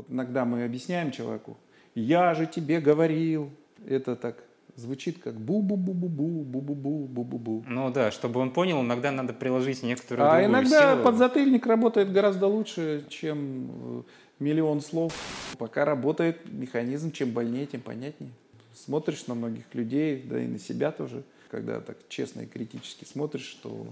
Вот 0.00 0.06
иногда 0.08 0.46
мы 0.46 0.64
объясняем 0.64 1.10
человеку, 1.10 1.58
я 1.94 2.32
же 2.32 2.46
тебе 2.46 2.80
говорил, 2.80 3.50
это 3.86 4.16
так 4.16 4.42
звучит 4.74 5.22
как 5.22 5.34
бу-бу-бу-бу-бу, 5.34 6.42
бу-бу-бу, 6.42 7.06
бу-бу-бу. 7.06 7.64
Ну 7.68 7.92
да, 7.92 8.10
чтобы 8.10 8.40
он 8.40 8.50
понял, 8.50 8.80
иногда 8.80 9.12
надо 9.12 9.34
приложить 9.34 9.82
некоторую 9.82 10.32
А 10.32 10.42
иногда 10.42 10.94
силу. 10.94 11.04
подзатыльник 11.04 11.66
работает 11.66 12.10
гораздо 12.12 12.46
лучше, 12.46 13.04
чем 13.10 13.70
э, 13.98 14.02
миллион 14.38 14.80
слов. 14.80 15.12
Пока 15.58 15.84
работает 15.84 16.50
механизм, 16.50 17.12
чем 17.12 17.32
больнее, 17.32 17.66
тем 17.66 17.82
понятнее. 17.82 18.32
Смотришь 18.74 19.26
на 19.26 19.34
многих 19.34 19.66
людей, 19.74 20.22
да 20.22 20.42
и 20.42 20.46
на 20.46 20.58
себя 20.58 20.92
тоже, 20.92 21.24
когда 21.50 21.82
так 21.82 21.98
честно 22.08 22.40
и 22.40 22.46
критически 22.46 23.04
смотришь, 23.04 23.44
что 23.44 23.86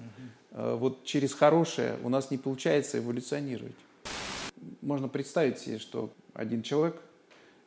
э, 0.52 0.74
вот 0.74 1.04
через 1.04 1.34
хорошее 1.34 1.96
у 2.02 2.08
нас 2.08 2.30
не 2.30 2.38
получается 2.38 2.96
эволюционировать. 2.96 3.76
Можно 4.80 5.08
представить 5.08 5.58
себе, 5.58 5.78
что 5.78 6.12
один 6.34 6.62
человек 6.62 7.00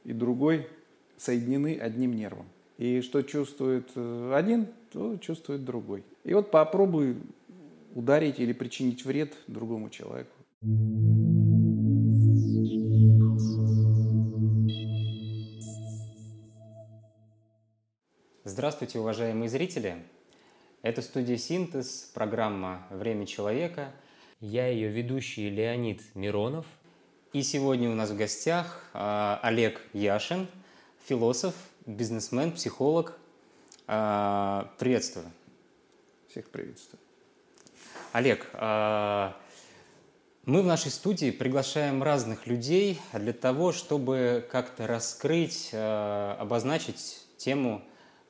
и 0.03 0.13
другой 0.13 0.67
соединены 1.17 1.77
одним 1.77 2.16
нервом. 2.16 2.47
И 2.77 3.02
что 3.02 3.21
чувствует 3.21 3.89
э, 3.95 4.33
один, 4.33 4.67
то 4.91 5.17
чувствует 5.17 5.63
другой. 5.63 6.03
И 6.23 6.33
вот 6.33 6.49
попробуй 6.52 7.17
ударить 7.93 8.39
или 8.39 8.53
причинить 8.53 9.05
вред 9.05 9.33
другому 9.47 9.89
человеку. 9.89 10.31
Здравствуйте, 18.44 18.99
уважаемые 18.99 19.49
зрители! 19.49 19.97
Это 20.81 21.03
студия 21.03 21.38
«Синтез», 21.38 22.11
программа 22.13 22.88
«Время 22.89 23.27
человека». 23.27 23.91
Я 24.39 24.67
ее 24.67 24.89
ведущий 24.89 25.49
Леонид 25.49 26.02
Миронов. 26.16 26.66
И 27.34 27.44
сегодня 27.44 27.90
у 27.90 27.95
нас 27.95 28.09
в 28.09 28.17
гостях 28.17 28.84
а, 28.94 29.39
Олег 29.41 29.80
Яшин, 29.94 30.49
философ, 31.05 31.53
бизнесмен, 31.85 32.52
психолог. 32.52 33.17
А, 33.88 34.69
Приветствую. 34.78 35.31
Всех 36.28 36.50
приветствую. 36.50 37.00
Олег, 38.11 38.50
а, 38.52 39.38
мы 40.44 40.61
в 40.61 40.66
нашей 40.66 40.92
студии 40.92 41.31
приглашаем 41.31 42.03
разных 42.03 42.47
людей 42.47 43.00
для 43.14 43.31
того, 43.31 43.72
чтобы 43.72 44.45
как-то 44.52 44.86
раскрыть, 44.86 45.70
обозначить 45.73 47.25
тему 47.38 47.81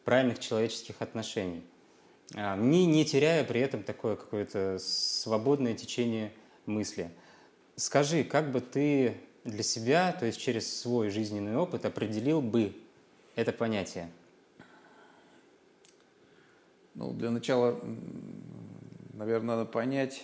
правильных 0.03 0.38
человеческих 0.38 1.02
отношений, 1.02 1.64
не, 2.36 2.86
не 2.86 3.03
теряя 3.03 3.44
при 3.45 3.62
этом 3.62 3.81
такое 3.81 4.16
какое-то 4.16 4.78
свободное 4.78 5.73
течение 5.73 6.31
мысли. 6.68 7.09
Скажи, 7.75 8.23
как 8.23 8.52
бы 8.52 8.61
ты 8.61 9.17
для 9.44 9.64
себя, 9.64 10.11
то 10.14 10.25
есть 10.25 10.39
через 10.39 10.81
свой 10.81 11.09
жизненный 11.09 11.55
опыт, 11.55 11.86
определил 11.86 12.41
бы 12.41 12.75
это 13.36 13.52
понятие? 13.52 14.11
Ну, 16.94 17.13
для 17.13 17.31
начала, 17.31 17.80
наверное, 19.13 19.55
надо 19.55 19.66
понять, 19.66 20.23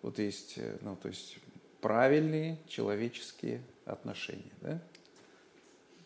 вот 0.00 0.18
есть, 0.18 0.54
э, 0.56 0.78
ну, 0.80 0.96
то 0.96 1.08
есть 1.08 1.36
правильные 1.80 2.58
человеческие 2.66 3.62
отношения, 3.84 4.52
да? 4.60 4.80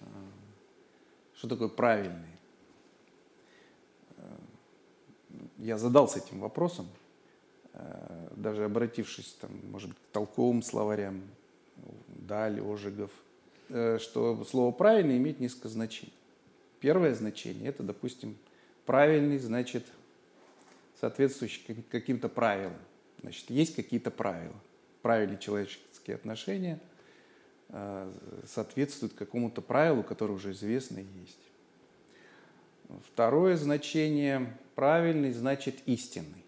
А, 0.01 0.06
Что 1.34 1.48
такое 1.48 1.69
правильные? 1.69 2.39
А, 4.17 4.39
Я 5.58 5.78
задался 5.78 6.19
этим 6.19 6.41
вопросом, 6.41 6.89
э, 7.75 8.16
даже 8.47 8.64
обратившись, 8.64 9.36
там, 9.41 9.50
может 9.72 9.89
быть, 9.89 9.98
к 9.98 10.12
толковым 10.12 10.62
словарям, 10.62 11.20
Даль, 12.06 12.61
Ожегов, 12.61 13.11
э, 13.70 13.98
что 14.00 14.44
слово 14.44 14.70
«правильный» 14.70 15.16
имеет 15.16 15.41
несколько 15.41 15.69
значений. 15.69 16.12
Первое 16.78 17.12
значение– 17.12 17.69
это, 17.70 17.83
допустим, 17.83 18.36
правильный, 18.84 19.39
значит, 19.39 19.84
соответствующий 21.01 21.64
каким- 21.67 21.83
каким-то 21.90 22.29
правилам. 22.29 22.77
Значит, 23.20 23.51
есть 23.51 23.74
какие-то 23.74 24.12
правила. 24.12 24.55
Правильные 25.02 25.39
человеческие 25.39 26.14
отношения 26.14 26.79
э, 27.70 28.12
соответствуют 28.46 29.14
какому-то 29.14 29.61
правилу, 29.61 30.05
которое 30.05 30.35
уже 30.35 30.52
известно 30.52 31.01
и 31.01 31.20
есть. 31.20 31.40
Второе 33.12 33.56
значение– 33.56 34.56
правильный, 34.77 35.33
значит, 35.33 35.74
истинный. 35.86 36.45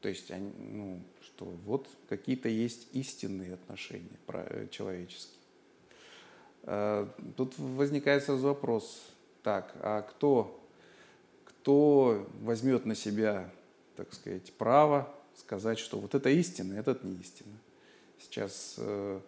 То 0.00 0.08
есть, 0.08 0.30
они, 0.30 0.52
ну, 0.58 1.02
что 1.22 1.44
вот 1.44 1.88
какие-то 2.08 2.48
есть 2.48 2.88
истинные 2.92 3.54
отношения 3.54 4.18
э, 4.28 4.66
человеческие. 4.70 5.38
Э, 6.62 7.06
Тут 7.36 7.58
возникает 7.58 8.24
сразу 8.24 8.46
вопрос, 8.46 9.02
так, 9.42 9.74
а 9.80 10.02
кто, 10.02 10.58
кто 11.44 12.26
возьмет 12.40 12.86
на 12.86 12.94
себя, 12.94 13.50
так 13.96 14.12
сказать, 14.14 14.52
право 14.54 15.14
сказать, 15.36 15.78
что 15.78 15.98
вот 15.98 16.14
это 16.14 16.30
истина, 16.30 16.74
этот 16.74 17.04
не 17.04 17.16
истина? 17.16 17.56
Сейчас 18.18 18.76
э, 18.78 19.20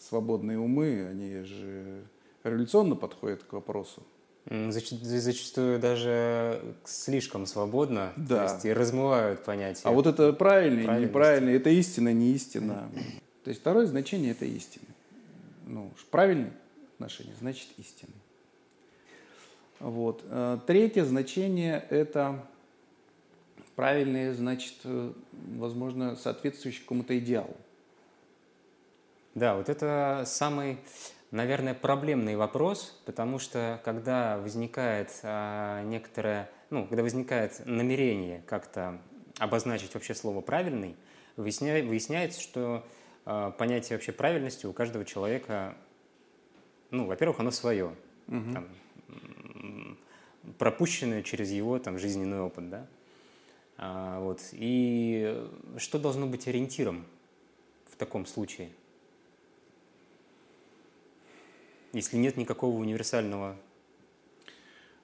свободные 0.00 0.58
умы, 0.58 1.06
они 1.08 1.42
же 1.42 2.04
революционно 2.44 2.96
подходят 2.96 3.42
к 3.44 3.52
вопросу. 3.52 4.02
Зач- 4.48 5.02
Зачастую 5.02 5.80
даже 5.80 6.62
слишком 6.84 7.46
свободно, 7.46 8.12
Да. 8.16 8.46
то 8.46 8.52
есть 8.54 8.64
и 8.64 8.72
размывают 8.72 9.44
понятие. 9.44 9.82
А 9.84 9.90
вот 9.90 10.06
это 10.06 10.32
правильный, 10.32 10.84
Правильность. 10.84 11.10
неправильный, 11.10 11.54
это 11.56 11.70
истина, 11.70 12.12
не 12.12 12.30
истина. 12.32 12.88
То 13.42 13.50
есть 13.50 13.60
второе 13.60 13.86
значение– 13.86 14.30
это 14.32 14.44
истина. 14.44 14.86
Ну, 15.66 15.90
уж 15.96 16.04
правильные 16.06 16.52
отношения, 16.94 17.34
значит 17.40 17.66
истина. 17.76 18.12
Вот. 19.80 20.22
Э, 20.28 20.58
Третье 20.66 21.04
значение– 21.04 21.84
это 21.90 22.40
правильные, 23.74 24.32
значит, 24.32 24.74
э, 24.84 25.12
возможно, 25.58 26.14
соответствующие 26.16 26.82
какому-то 26.82 27.18
идеалу. 27.18 27.56
Да, 29.34 29.56
вот 29.56 29.68
это 29.68 30.22
самый, 30.24 30.78
наверное, 31.36 31.74
проблемный 31.74 32.34
вопрос, 32.36 33.00
потому 33.04 33.38
что 33.38 33.80
когда 33.84 34.38
возникает 34.38 35.10
а, 35.22 35.82
некоторое, 35.84 36.50
ну, 36.70 36.86
когда 36.86 37.02
возникает 37.02 37.64
намерение 37.64 38.42
как-то 38.46 39.00
обозначить 39.38 39.94
вообще 39.94 40.14
слово 40.14 40.40
правильный, 40.40 40.96
выясня- 41.36 41.86
выясняется, 41.86 42.40
что 42.40 42.84
а, 43.24 43.50
понятие 43.52 43.96
вообще 43.96 44.12
правильности 44.12 44.66
у 44.66 44.72
каждого 44.72 45.04
человека, 45.04 45.76
ну, 46.90 47.06
во-первых, 47.06 47.38
оно 47.40 47.50
свое, 47.50 47.94
там, 48.54 48.68
м, 49.08 49.98
пропущенное 50.58 51.22
через 51.22 51.50
его 51.50 51.78
там 51.78 51.98
жизненный 51.98 52.40
опыт, 52.40 52.70
да. 52.70 52.86
А, 53.78 54.20
вот 54.20 54.40
и 54.52 55.46
что 55.76 55.98
должно 55.98 56.26
быть 56.26 56.48
ориентиром 56.48 57.04
в 57.86 57.96
таком 57.96 58.26
случае? 58.26 58.70
Если 61.96 62.18
нет 62.18 62.36
никакого 62.36 62.76
универсального 62.76 63.56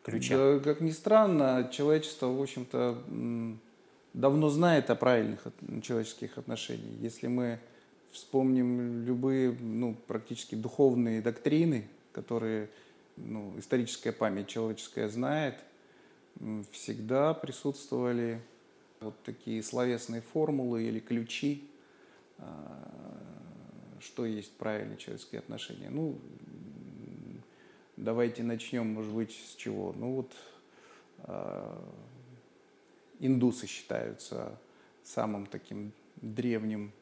ключа. 0.03 0.37
Да, 0.37 0.61
как 0.61 0.81
ни 0.81 0.91
странно, 0.91 1.71
человечество, 1.73 2.27
в 2.27 2.41
общем-то, 2.41 3.03
давно 4.13 4.49
знает 4.51 4.91
о 4.91 4.95
правильных 4.95 5.41
человеческих 5.83 6.39
отношениях. 6.39 7.01
Если 7.01 7.29
мы 7.29 7.59
вспомним 8.11 9.05
любые, 9.05 9.53
ну, 9.59 9.97
практически 10.07 10.55
духовные 10.55 11.23
доктрины, 11.23 11.89
которые 12.13 12.69
ну, 13.17 13.59
историческая 13.59 14.13
память 14.13 14.49
человеческая 14.49 15.09
знает, 15.09 15.57
всегда 16.73 17.35
присутствовали 17.35 18.41
вот 19.01 19.15
такие 19.25 19.63
словесные 19.63 20.21
формулы 20.21 20.83
или 20.85 21.01
ключи, 21.01 21.65
а, 22.39 22.93
что 24.01 24.27
есть 24.27 24.53
правильные 24.53 24.99
человеческие 24.99 25.39
отношения. 25.39 25.91
Ну, 25.91 26.19
давайте 28.03 28.43
начнем, 28.43 28.87
может 28.95 29.13
быть, 29.13 29.33
с 29.33 29.55
чего? 29.57 29.95
Ну 29.97 30.17
вот 30.17 30.33
а, 31.19 31.83
индусы 33.21 33.67
считаются 33.67 34.59
самым 35.05 35.47
таким 35.47 35.93
древним, 36.17 36.93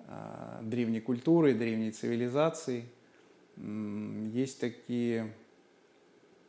а, 0.00 0.60
древней 0.62 1.00
культурой, 1.00 1.54
древней 1.54 1.92
цивилизацией. 1.92 2.86
Есть 3.56 4.60
такие 4.60 5.32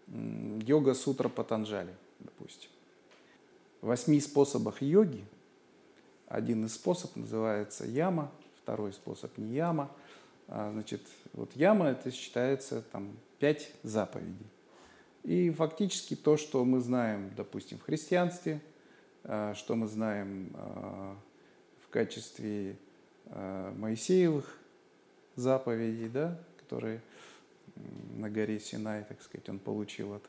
йога-сутра 0.08 1.28
Патанджали, 1.28 1.94
допустим. 2.20 2.70
В 3.82 3.88
восьми 3.88 4.22
способах 4.22 4.82
йоги 4.82 5.26
один 6.28 6.66
из 6.66 6.76
способов 6.76 7.18
называется 7.18 7.86
яма, 7.86 8.32
второй 8.62 8.94
способ 8.94 9.38
не 9.38 9.56
яма. 9.56 9.92
А, 10.48 10.72
Значит, 10.72 11.02
вот 11.34 11.56
яма 11.56 11.88
это 11.88 12.12
считается 12.12 12.82
там 12.82 13.18
пять 13.40 13.72
заповедей. 13.84 14.48
И 15.24 15.52
фактически 15.52 16.16
то, 16.16 16.38
что 16.38 16.66
мы 16.66 16.80
знаем, 16.82 17.32
допустим, 17.36 17.78
в 17.80 17.84
христианстве, 17.84 18.62
а, 19.24 19.54
что 19.56 19.76
мы 19.76 19.88
знаем 19.88 20.52
а, 20.56 21.18
в 21.86 21.90
качестве 21.90 22.78
Моисеевых 23.78 24.60
заповедей, 25.36 26.10
да, 26.10 26.38
которые 26.58 27.02
на 28.16 28.30
горе 28.30 28.60
Синай, 28.60 29.06
так 29.06 29.22
сказать, 29.22 29.48
он 29.50 29.60
получил 29.60 30.14
от, 30.14 30.24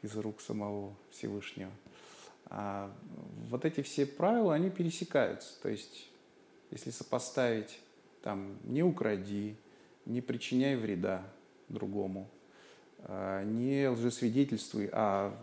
из 0.00 0.16
рук 0.16 0.40
самого 0.40 0.94
Всевышнего. 1.10 1.70
А 2.46 2.90
вот 3.48 3.64
эти 3.64 3.82
все 3.82 4.06
правила, 4.06 4.54
они 4.54 4.70
пересекаются. 4.70 5.60
То 5.62 5.68
есть, 5.68 6.08
если 6.70 6.90
сопоставить, 6.90 7.78
там, 8.22 8.56
не 8.64 8.82
укради, 8.82 9.56
не 10.06 10.20
причиняй 10.20 10.76
вреда 10.76 11.22
другому, 11.68 12.28
а, 13.00 13.44
не 13.44 13.88
лжесвидетельствуй, 13.88 14.88
а 14.92 15.36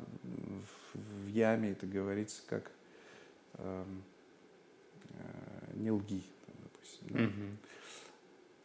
в 0.93 1.27
яме 1.27 1.71
это 1.71 1.85
говорится 1.85 2.41
как 2.47 2.71
эм, 3.55 4.03
э, 5.11 5.73
не 5.75 5.91
лги, 5.91 6.23
допустим. 6.63 7.07
Да? 7.09 7.23
Угу. 7.23 7.57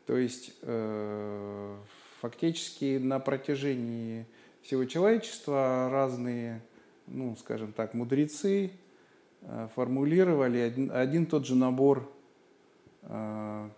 То 0.06 0.16
есть 0.16 0.52
э, 0.62 1.76
фактически 2.20 2.98
на 2.98 3.18
протяжении 3.18 4.26
всего 4.62 4.84
человечества 4.84 5.88
разные, 5.90 6.62
ну, 7.06 7.36
скажем 7.36 7.72
так, 7.72 7.94
мудрецы 7.94 8.70
э, 9.42 9.68
формулировали 9.74 10.58
один, 10.58 10.90
один 10.90 11.26
тот 11.26 11.46
же 11.46 11.54
набор 11.54 12.10
э, 13.02 13.68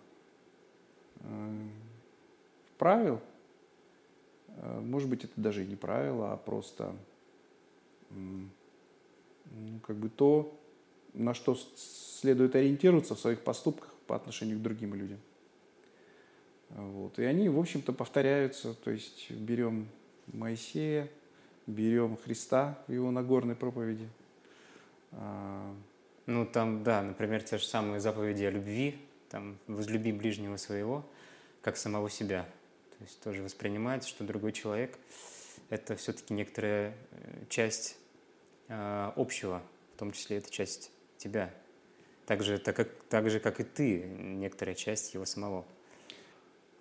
правил. 2.77 3.21
Э, 4.57 4.79
может 4.79 5.09
быть, 5.09 5.23
это 5.23 5.33
даже 5.35 5.63
и 5.63 5.67
не 5.67 5.75
правило, 5.75 6.33
а 6.33 6.37
просто 6.37 6.93
ну, 8.09 8.49
как 9.85 9.95
бы 9.95 10.09
то, 10.09 10.57
на 11.13 11.33
что 11.33 11.57
следует 11.75 12.55
ориентироваться 12.55 13.15
в 13.15 13.19
своих 13.19 13.41
поступках 13.41 13.93
по 14.07 14.15
отношению 14.15 14.59
к 14.59 14.61
другим 14.61 14.93
людям. 14.93 15.19
Вот. 16.69 17.17
И 17.19 17.23
они, 17.23 17.49
в 17.49 17.59
общем-то, 17.59 17.93
повторяются. 17.93 18.73
То 18.73 18.91
есть 18.91 19.31
берем 19.31 19.87
Моисея, 20.27 21.09
берем 21.65 22.17
Христа 22.17 22.77
в 22.87 22.91
его 22.91 23.11
Нагорной 23.11 23.55
проповеди. 23.55 24.07
А, 25.11 25.73
ну, 26.25 26.45
там, 26.45 26.83
да, 26.83 27.01
например, 27.01 27.43
те 27.43 27.57
же 27.57 27.65
самые 27.65 27.99
заповеди 27.99 28.43
о 28.43 28.51
любви, 28.51 28.97
там, 29.29 29.57
возлюби 29.67 30.11
ближнего 30.11 30.57
своего, 30.57 31.05
как 31.67 31.75
самого 31.75 32.09
себя. 32.09 32.43
То 32.97 33.03
есть 33.03 33.19
тоже 33.19 33.43
воспринимается, 33.43 34.07
что 34.07 34.23
другой 34.23 34.53
человек– 34.53 34.97
это 35.69 35.97
все-таки 35.97 36.33
некоторая 36.33 36.95
э, 37.11 37.43
часть 37.49 37.97
э, 38.69 39.11
общего, 39.17 39.61
в 39.93 39.99
том 39.99 40.13
числе 40.13 40.37
это 40.37 40.49
часть 40.49 40.91
тебя. 41.17 41.53
Так 42.25 42.41
же, 42.41 42.57
так, 42.57 42.73
как, 42.73 42.87
так 43.09 43.29
же, 43.29 43.41
как 43.41 43.59
и 43.59 43.65
ты, 43.65 43.99
некоторая 43.99 44.75
часть 44.75 45.13
его 45.13 45.25
самого. 45.25 45.65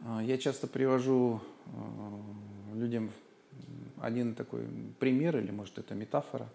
А, 0.05 0.23
я 0.23 0.39
часто 0.39 0.69
привожу 0.69 1.41
э, 1.65 2.77
людям 2.77 3.11
один 4.01 4.37
такой 4.37 4.69
пример, 5.01 5.37
или 5.37 5.51
может 5.51 5.79
это 5.79 5.97
метафора, 5.97 6.49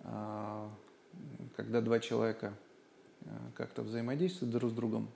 а, 0.00 0.70
когда 1.56 1.80
два 1.80 2.00
человека 2.00 2.52
э, 3.22 3.28
как-то 3.54 3.80
взаимодействуют 3.80 4.52
друг 4.52 4.72
с 4.72 4.74
другом. 4.74 5.08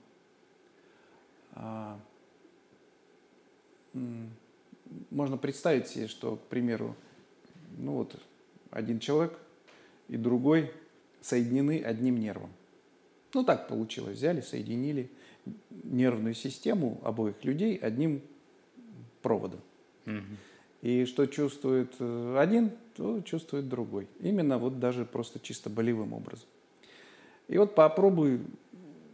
Можно 5.09 5.37
представить 5.37 5.87
себе, 5.87 6.07
что, 6.07 6.35
к 6.35 6.41
примеру, 6.41 6.95
ну 7.77 7.93
вот 7.93 8.15
один 8.69 8.99
человек 8.99 9.37
и 10.07 10.17
другой 10.17 10.71
соединены 11.21 11.81
одним 11.81 12.19
нервом. 12.19 12.51
Ну 13.33 13.43
так 13.43 13.67
получилось, 13.67 14.17
взяли, 14.17 14.41
соединили– 14.41 15.09
нервную 15.83 16.33
систему 16.33 16.99
обоих 17.03 17.43
людей 17.43 17.75
одним 17.77 18.21
проводом. 19.21 19.59
Угу. 20.05 20.15
И 20.81 21.05
что 21.05 21.25
чувствует 21.25 21.93
э, 21.99 22.37
один, 22.39 22.71
то 22.95 23.21
чувствует 23.21 23.67
другой. 23.67 24.07
Именно 24.19 24.57
вот 24.57 24.79
даже 24.79 25.05
просто 25.05 25.39
чисто 25.39 25.69
болевым 25.69 26.13
образом. 26.13 26.47
И 27.47 27.57
вот 27.57 27.75
попробуй 27.75 28.41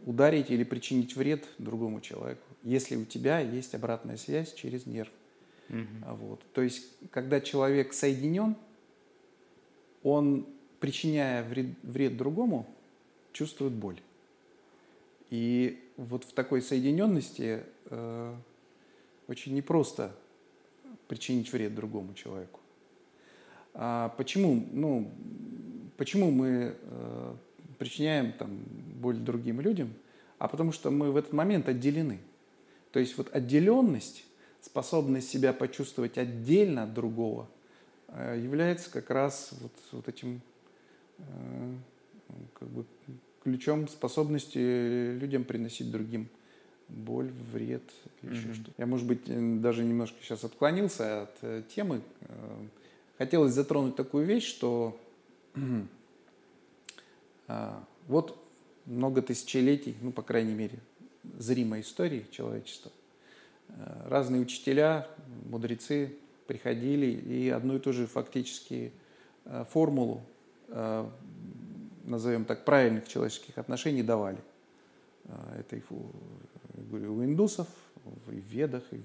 ударить 0.04 0.50
или 0.50 0.64
причинить 0.64 1.16
вред 1.16 1.46
другому 1.58 2.00
человеку, 2.00 2.46
если 2.64 2.96
у 2.96 3.04
тебя 3.04 3.40
есть 3.40 3.74
обратная 3.74 4.16
связь 4.16 4.54
через 4.54 4.86
нерв. 4.86 5.10
Угу. 5.68 6.14
Вот. 6.14 6.40
То 6.52 6.62
есть, 6.62 6.86
когда 7.10 7.40
человек 7.40 7.92
соединен, 7.92 8.56
он, 10.02 10.46
причиняя 10.80 11.44
вред, 11.44 11.68
вред 11.82 12.16
другому, 12.16 12.66
чувствует 13.32 13.72
боль. 13.72 14.00
И 15.30 15.82
вот 15.96 16.24
в 16.24 16.32
такой 16.32 16.60
соединенности 16.60 17.62
э, 17.86 18.34
очень 19.28 19.54
непросто 19.54 20.14
причинить 21.08 21.50
вред 21.52 21.74
другому 21.74 22.14
человеку. 22.14 22.60
А 23.74 24.10
почему, 24.18 24.66
ну, 24.72 25.10
почему 25.96 26.30
мы 26.30 26.76
э, 26.78 27.34
причиняем 27.78 28.32
там, 28.32 28.50
боль 29.00 29.16
другим 29.16 29.60
людям? 29.60 29.94
А 30.38 30.48
потому 30.48 30.72
что 30.72 30.90
мы 30.90 31.12
в 31.12 31.16
этот 31.16 31.32
момент 31.32 31.68
отделены. 31.68 32.18
То 32.92 33.00
есть 33.00 33.16
вот 33.18 33.34
отделенность, 33.34 34.24
способность 34.60 35.28
себя 35.28 35.52
почувствовать 35.52 36.18
отдельно 36.18 36.84
от 36.84 36.94
другого, 36.94 37.48
э, 38.08 38.40
является 38.42 38.90
как 38.90 39.10
раз 39.10 39.50
вот, 39.60 39.72
вот 39.92 40.08
этим 40.08 40.40
э, 41.18 41.74
как 42.58 42.68
бы 42.68 42.84
ключом 43.42 43.88
способности 43.88 45.18
людям 45.18 45.44
приносить 45.44 45.90
другим 45.90 46.28
боль, 46.88 47.30
вред, 47.52 47.82
или 48.22 48.32
mm-hmm. 48.32 48.54
что-то. 48.54 48.70
Я, 48.76 48.86
может 48.86 49.06
быть, 49.06 49.22
даже 49.60 49.84
немножко 49.84 50.18
сейчас 50.22 50.44
отклонился 50.44 51.22
от 51.22 51.36
э, 51.42 51.62
темы. 51.74 52.02
Э, 52.20 52.66
хотелось 53.18 53.54
затронуть 53.54 53.96
такую 53.96 54.26
вещь, 54.26 54.46
что 54.46 55.00
э, 57.48 57.70
вот 58.08 58.38
много 58.84 59.22
тысячелетий, 59.22 59.96
ну, 60.02 60.12
по 60.12 60.22
крайней 60.22 60.54
мере, 60.54 60.78
зримой 61.38 61.80
истории 61.80 62.26
человечества, 62.30 62.90
э, 63.68 64.08
разные 64.08 64.40
учителя, 64.40 65.08
мудрецы 65.48 66.14
приходили 66.46 67.06
и 67.06 67.48
одну 67.48 67.76
и 67.76 67.78
ту 67.78 67.92
же 67.92 68.06
фактически 68.06 68.92
э, 69.44 69.64
формулу 69.70 70.22
э, 70.68 71.08
назовем 72.04 72.44
так, 72.44 72.64
правильных 72.64 73.08
человеческих 73.08 73.58
отношений 73.58 74.02
давали. 74.02 74.38
Это 75.56 75.76
и 75.76 75.82
у 75.88 77.24
индусов, 77.24 77.68
и 78.26 78.40
в 78.40 78.46
ведах, 78.46 78.82
и 78.90 79.00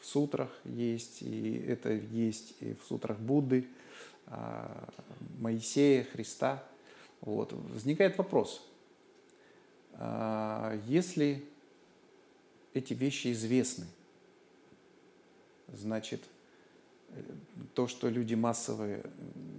в 0.00 0.06
сутрах 0.06 0.48
есть, 0.64 1.20
и 1.20 1.58
это 1.68 1.92
есть 1.92 2.54
и 2.60 2.74
в 2.74 2.82
сутрах 2.88 3.18
Будды, 3.18 3.68
а, 4.26 4.88
Моисея, 5.38 6.04
Христа. 6.04 6.62
Вот. 7.20 7.52
Возникает 7.52 8.16
вопрос, 8.16 8.66
если 10.86 11.44
эти 12.74 12.94
вещи 12.94 13.32
известны, 13.32 13.86
значит, 15.68 16.22
то, 17.74 17.86
что 17.88 18.08
люди 18.08 18.34
массовые 18.34 19.02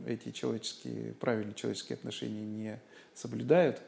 эти 0.07 0.31
человеческие, 0.31 1.13
правильные 1.13 1.53
человеческие 1.53 1.95
отношения 1.95 2.45
не 2.45 2.79
соблюдают, 3.13 3.81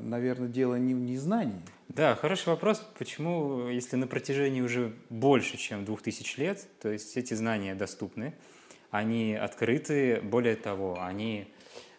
наверное, 0.00 0.48
дело 0.48 0.76
не 0.76 0.94
в 0.94 0.98
незнании. 0.98 1.60
Да, 1.88 2.14
хороший 2.14 2.48
вопрос. 2.48 2.82
Почему, 2.98 3.68
если 3.68 3.96
на 3.96 4.06
протяжении 4.06 4.60
уже 4.60 4.94
больше, 5.10 5.56
чем 5.56 5.84
двух 5.84 6.02
тысяч 6.02 6.38
лет, 6.38 6.66
то 6.80 6.90
есть 6.90 7.16
эти 7.16 7.34
знания 7.34 7.74
доступны, 7.74 8.34
они 8.90 9.34
открыты, 9.34 10.20
более 10.20 10.56
того, 10.56 11.02
они 11.02 11.48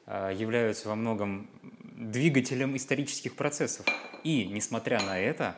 а, 0.06 0.32
являются 0.32 0.90
во 0.90 0.96
многом 0.96 1.50
двигателем 2.12 2.76
исторических 2.76 3.36
процессов. 3.36 3.86
И, 4.24 4.46
несмотря 4.46 5.02
на 5.02 5.20
это, 5.20 5.56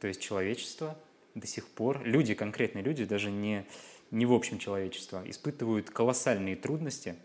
то 0.00 0.06
есть 0.06 0.20
человечество 0.20 0.98
до 1.34 1.46
сих 1.46 1.66
пор, 1.66 2.02
люди, 2.04 2.34
конкретные 2.34 2.84
люди, 2.84 3.04
даже 3.04 3.30
не 3.30 3.66
не 4.10 4.26
в 4.26 4.32
общем 4.32 4.58
человечество, 4.58 5.22
испытывают 5.26 5.90
колоссальные 5.90 6.54
трудности 6.54 7.16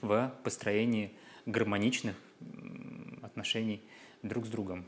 в 0.00 0.32
построении 0.42 1.12
гармоничных 1.44 2.16
отношений 3.20 3.82
друг 4.22 4.46
с 4.46 4.48
другом. 4.48 4.86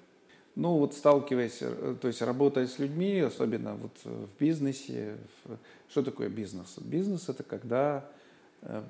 Ну 0.57 0.79
вот 0.79 0.95
сталкиваясь, 0.95 1.59
э, 1.61 1.97
то 2.01 2.09
есть 2.09 2.23
работая 2.23 2.67
с 2.67 2.79
людьми, 2.79 3.19
особенно 3.19 3.75
вот 3.75 3.99
в 4.05 4.29
бизнесе, 4.39 5.19
что 5.91 6.03
такое 6.03 6.29
бизнес? 6.29 6.79
Бизнес 6.79 7.29
это 7.29 7.43
когда 7.43 8.09
э, 8.63 8.83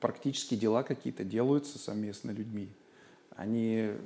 практически 0.00 0.54
дела 0.54 0.82
какие-то 0.82 1.22
делаются 1.22 1.78
совместно 1.78 2.30
людьми. 2.30 2.70
Они 3.36 3.90
э, 3.90 3.96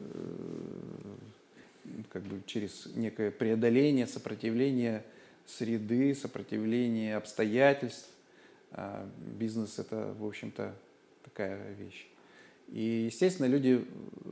как 2.10 2.22
бы 2.22 2.42
через 2.46 2.86
некое 2.94 3.30
преодоление, 3.30 4.06
сопротивление 4.06 5.04
среды, 5.46 6.14
сопротивления 6.14 7.16
обстоятельств. 7.16 8.08
А, 8.72 9.08
бизнес– 9.38 9.78
это, 9.78 10.14
в 10.18 10.26
общем-то, 10.26 10.74
такая 11.24 11.74
вещь. 11.74 12.06
И, 12.68 13.04
естественно, 13.06 13.46
люди 13.46 13.84
э, 13.84 14.30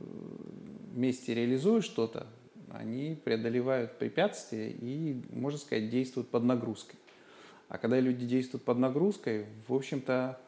вместе 0.93 1.33
реализуют 1.33 1.85
что-то, 1.85 2.27
они 2.71 3.17
преодолевают 3.23 3.97
препятствия 3.97 4.71
и, 4.71 5.21
можно 5.31 5.59
сказать, 5.59 5.89
действуют 5.89 6.29
под 6.29 6.43
нагрузкой. 6.43 6.99
А 7.67 7.77
когда 7.77 7.99
люди 7.99 8.25
действуют 8.25 8.63
под 8.63 8.79
нагрузкой, 8.79 9.45
в 9.67 9.73
общем-то, 9.73 10.39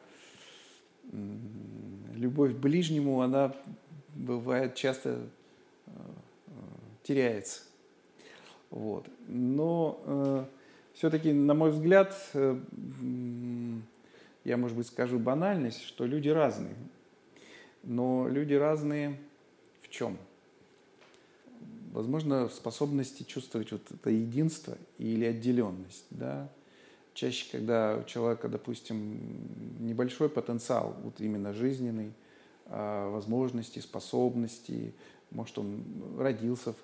любовь 2.14 2.54
к 2.54 2.58
ближнему, 2.58 3.20
она 3.22 3.54
бывает 4.14 4.74
часто 4.74 5.20
э, 5.86 5.90
теряется. 7.02 7.62
Вот. 8.70 9.06
Но 9.28 10.00
э, 10.04 10.44
все-таки, 10.94 11.32
на 11.32 11.54
мой 11.54 11.70
взгляд, 11.70 12.14
э, 12.34 12.58
я, 14.44 14.56
может 14.56 14.76
быть, 14.76 14.86
скажу 14.86 15.18
банальность, 15.18 15.82
что 15.82 16.06
люди 16.06 16.28
разные. 16.28 16.74
Но 17.82 18.28
люди 18.28 18.54
разные 18.54 19.18
в 19.82 19.88
чем? 19.88 20.18
Возможно, 21.92 22.48
в 22.48 22.54
способности 22.54 23.22
чувствовать 23.22 23.72
вот 23.72 23.82
это 23.90 24.10
единство 24.10 24.78
или 24.98 25.26
отделенность. 25.26 26.06
Да? 26.10 26.48
Чаще, 27.12 27.46
когда 27.52 27.98
у 27.98 28.04
человека, 28.04 28.48
допустим, 28.48 29.20
небольшой 29.80 30.30
потенциал, 30.30 30.96
вот 31.02 31.20
именно 31.20 31.52
жизненный, 31.52 32.12
а, 32.66 33.10
возможности, 33.10 33.78
способности, 33.78 34.94
может, 35.30 35.58
он 35.58 35.82
родился 36.18 36.72
в 36.72 36.76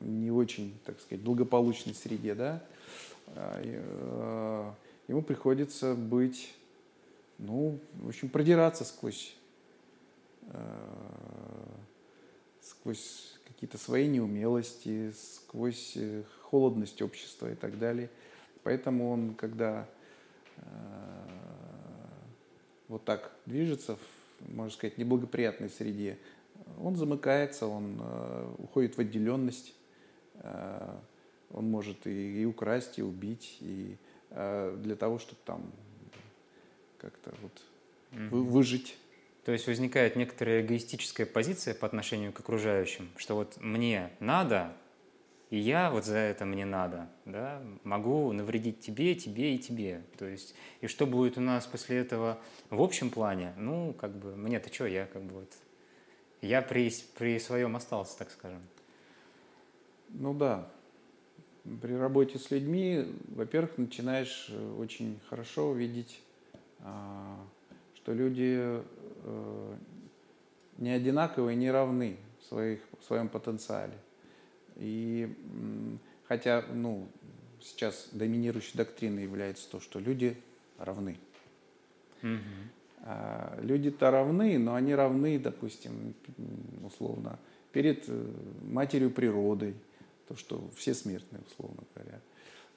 не 0.00 0.30
очень, 0.30 0.78
так 0.84 1.00
сказать, 1.00 1.22
благополучной 1.22 1.94
среде, 1.94 2.34
да, 2.34 2.62
а, 3.28 3.60
а, 3.64 4.74
ему 5.08 5.22
приходится 5.22 5.94
быть, 5.94 6.54
ну, 7.38 7.78
в 7.94 8.08
общем, 8.08 8.28
продираться 8.28 8.84
сквозь, 8.84 9.34
сквозь 12.60 13.38
какие-то 13.46 13.78
свои 13.78 14.08
неумелости, 14.08 15.12
сквозь 15.12 15.92
э, 15.96 16.22
холодность 16.42 17.00
общества 17.02 17.50
и 17.50 17.54
так 17.54 17.78
далее– 17.78 18.10
Поэтому 18.64 19.10
он, 19.10 19.34
когда 19.34 19.86
э, 20.56 20.62
вот 22.88 23.04
так 23.04 23.30
движется, 23.44 23.96
в, 23.96 24.00
можно 24.48 24.72
сказать, 24.72 24.98
неблагоприятной 24.98 25.70
среде, 25.70 26.18
он 26.80 26.96
замыкается, 26.96 27.66
он 27.66 27.98
э, 28.00 28.54
уходит 28.58 28.96
в 28.96 29.00
отделенность, 29.00 29.74
э, 30.36 30.96
он 31.50 31.70
может 31.70 32.06
и, 32.06 32.42
и 32.42 32.44
украсть, 32.44 32.98
и 32.98 33.02
убить, 33.02 33.58
и 33.60 33.96
э, 34.30 34.76
для 34.82 34.96
того, 34.96 35.18
чтобы 35.18 35.40
там 35.44 35.72
как-то 36.98 37.34
вот 37.42 37.62
вы, 38.30 38.44
выжить. 38.44 38.96
То 39.44 39.52
есть 39.52 39.66
возникает 39.66 40.16
некоторая 40.16 40.62
эгоистическая 40.62 41.26
позиция 41.26 41.74
по 41.74 41.86
отношению 41.86 42.32
к 42.32 42.40
окружающим, 42.40 43.08
что 43.16 43.34
вот 43.34 43.58
мне 43.60 44.10
надо, 44.20 44.72
и 45.50 45.58
я 45.58 45.90
вот 45.90 46.04
за 46.04 46.16
это 46.16 46.44
мне 46.44 46.64
надо, 46.64 47.08
да, 47.24 47.62
могу 47.84 48.32
навредить 48.32 48.80
тебе, 48.80 49.14
тебе 49.14 49.54
и 49.54 49.58
тебе. 49.58 50.02
То 50.18 50.26
есть, 50.26 50.54
и 50.80 50.86
что 50.86 51.06
будет 51.06 51.38
у 51.38 51.40
нас 51.40 51.66
после 51.66 51.98
этого 51.98 52.38
в 52.70 52.80
общем 52.80 53.10
плане, 53.10 53.52
ну, 53.56 53.92
как 53.94 54.12
бы, 54.16 54.34
мне-то 54.34 54.72
что, 54.72 54.86
я 54.86 55.06
как 55.06 55.22
бы 55.22 55.40
вот, 55.40 55.52
я 56.40 56.62
при, 56.62 56.90
при 57.16 57.38
своем 57.38 57.76
остался, 57.76 58.18
так 58.18 58.30
скажем. 58.30 58.62
Ну 60.08 60.34
да, 60.34 60.68
при 61.80 61.94
работе 61.94 62.38
с 62.38 62.50
людьми, 62.50 63.06
во-первых, 63.28 63.78
начинаешь 63.78 64.48
э, 64.50 64.74
очень 64.78 65.18
хорошо 65.28 65.72
видеть, 65.72 66.20
а, 66.80 67.38
что 67.94 68.12
люди 68.12 68.82
э, 69.24 69.74
не 70.78 70.90
одинаковые, 70.90 71.56
не 71.56 71.70
равны 71.70 72.16
в, 72.40 72.44
своих, 72.44 72.80
в 73.00 73.04
своем 73.04 73.28
потенциале. 73.28 73.94
И 74.76 75.32
хотя, 76.26 76.64
ну, 76.72 77.06
сейчас 77.60 78.08
доминирующей 78.12 78.76
доктриной 78.76 79.22
является 79.22 79.68
то, 79.70 79.80
что 79.80 79.98
люди 79.98 80.36
равны. 80.78 81.16
А, 83.06 83.58
люди-то 83.60 84.10
равны, 84.10 84.58
но 84.58 84.74
они 84.74 84.94
равны, 84.94 85.38
допустим, 85.38 86.14
условно, 86.82 87.38
перед 87.70 88.04
э, 88.08 88.32
матерью 88.62 89.10
природой, 89.10 89.74
то, 90.26 90.36
что 90.36 90.70
все 90.74 90.94
смертные, 90.94 91.42
условно 91.46 91.82
говоря. 91.94 92.20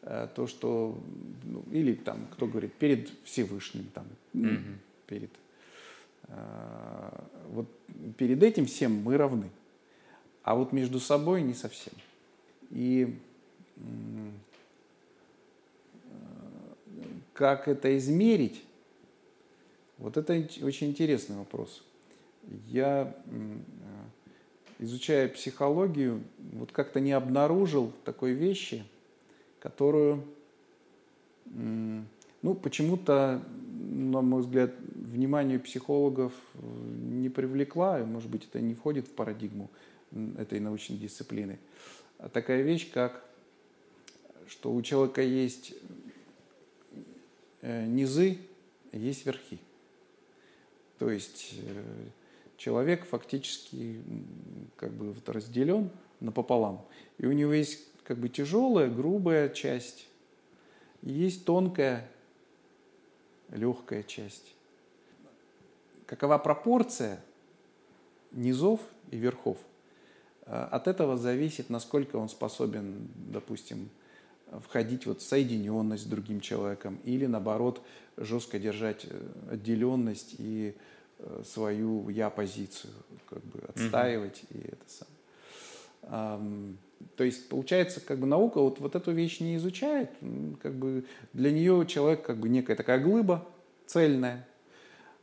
А, 0.01 0.27
то, 0.27 0.47
что, 0.47 1.01
ну, 1.43 1.63
или 1.71 1.93
там, 1.93 2.27
кто 2.33 2.45
говорит, 2.45 2.73
перед 2.73 3.09
Всевышним, 3.23 3.85
там, 3.93 4.05
mm 4.33 4.77
перед. 5.05 5.31
А, 6.23 7.23
вот 7.51 7.67
перед 8.17 8.43
этим 8.43 8.65
всем 8.65 8.91
мы 8.91 9.15
равны. 9.15 9.49
А 10.47 10.55
вот 10.55 10.71
между 10.71 11.01
собой 11.01 11.41
не 11.41 11.53
совсем. 11.53 11.91
И 12.69 13.19
как 17.33 17.67
это 17.67 17.97
измерить? 17.97 18.63
Вот 19.97 20.15
это 20.15 20.35
очень 20.61 20.87
интересный 20.87 21.35
вопрос. 21.35 21.83
Я, 22.65 23.13
изучая 24.79 25.27
психологию, 25.27 26.23
вот 26.53 26.71
как-то 26.71 27.01
не 27.01 27.11
обнаружил 27.11 27.91
такой 28.05 28.31
вещи, 28.31 28.85
которую, 29.59 30.23
ну, 31.43 32.55
почему-то, 32.55 33.43
на 33.89 34.21
мой 34.21 34.43
взгляд, 34.43 34.71
внимание 34.95 35.59
психологов 35.59 36.31
не 36.53 37.27
привлекла, 37.27 37.97
может 38.05 38.29
быть, 38.29 38.45
это 38.45 38.61
не 38.61 38.75
входит 38.75 39.07
в 39.07 39.11
парадигму 39.11 39.69
этой 40.37 40.59
научной 40.59 40.97
дисциплины. 40.97 41.59
А 42.17 42.29
такая 42.29 42.61
вещь, 42.61 42.91
как 42.91 43.23
что 44.47 44.73
у 44.73 44.81
человека 44.81 45.21
есть 45.21 45.73
э, 47.61 47.85
низы, 47.85 48.37
есть 48.93 49.25
верхи. 49.25 49.59
То 50.99 51.11
есть 51.11 51.53
э, 51.61 51.83
человек 52.55 53.05
фактически 53.05 54.01
как 54.77 54.93
бы 54.93 55.11
вот 55.11 55.27
разделен 55.29 55.89
напополам. 56.21 56.85
И 57.17 57.25
у 57.25 57.31
него 57.33 57.53
есть 57.53 57.83
как 58.03 58.17
бы 58.17 58.29
тяжелая, 58.29 58.89
грубая 58.89 59.49
часть, 59.49 60.07
есть 61.01 61.45
тонкая, 61.45 62.09
легкая 63.49 64.03
часть. 64.03 64.53
Какова 66.05 66.37
пропорция 66.37 67.21
низов 68.31 68.79
и 69.11 69.17
верхов– 69.17 69.57
от 70.49 70.87
этого 70.87 71.17
зависит, 71.17 71.69
насколько 71.69 72.15
он 72.15 72.29
способен, 72.29 73.09
допустим, 73.15 73.89
входить 74.65 75.05
вот 75.05 75.21
в 75.21 75.23
соединенность 75.23 76.03
с 76.03 76.05
другим 76.05 76.39
человеком 76.39 76.99
или, 77.03 77.25
наоборот, 77.25 77.81
жестко 78.15 78.59
держать 78.59 79.05
э, 79.09 79.51
отделенность 79.51 80.35
и 80.37 80.75
э, 81.19 81.43
свою 81.45 82.09
я-позицию, 82.09 82.93
как 83.29 83.43
бы 83.43 83.59
отстаивать 83.67 84.43
mm-hmm. 84.49 84.63
и 84.63 84.67
это 84.67 84.85
самое. 84.87 86.77
То 87.15 87.23
есть, 87.23 87.49
получается, 87.49 87.99
как 87.99 88.19
бы 88.19 88.25
наука 88.25 88.61
вот, 88.61 88.79
вот 88.79 88.95
эту 88.95 89.11
вещь 89.11 89.39
не 89.39 89.57
изучает, 89.57 90.09
как 90.61 90.75
бы 90.75 91.05
для 91.33 91.51
нее 91.51 91.85
человек 91.87 92.25
как 92.25 92.37
бы 92.37 92.49
некая 92.49 92.75
такая 92.75 92.99
глыба 92.99 93.45
цельная, 93.85 94.47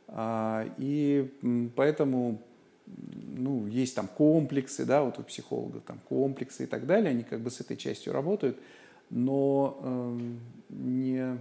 а, 0.07 0.67
и 0.77 1.31
поэтому 1.75 2.41
ну, 2.85 3.67
есть 3.67 3.95
там 3.95 4.07
комплексы, 4.07 4.85
да, 4.85 5.03
вот 5.03 5.19
у 5.19 5.23
психологов 5.23 5.83
там 5.83 5.99
комплексы 6.07 6.63
и 6.63 6.67
так 6.67 6.85
далее, 6.85 7.11
они 7.11 7.23
как 7.23 7.41
бы 7.41 7.49
с 7.49 7.59
этой 7.59 7.77
частью 7.77 8.13
работают, 8.13 8.57
но 9.09 9.77
э, 9.81 10.19
не, 10.69 11.37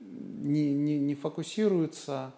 не, 0.00 0.72
не, 0.74 0.98
не 0.98 1.14
фокусируются 1.14 2.32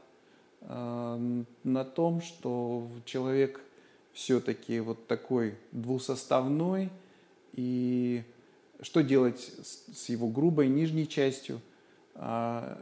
э, 0.60 1.42
на 1.64 1.84
том, 1.84 2.20
что 2.20 2.88
человек 3.04 3.60
все-таки 4.12 4.80
вот 4.80 5.06
такой 5.06 5.56
двусоставной, 5.72 6.90
и 7.54 8.22
что 8.80 9.02
делать 9.02 9.40
с, 9.40 9.96
с 9.96 10.08
его 10.08 10.28
грубой 10.28 10.68
нижней 10.68 11.08
частью, 11.08 11.60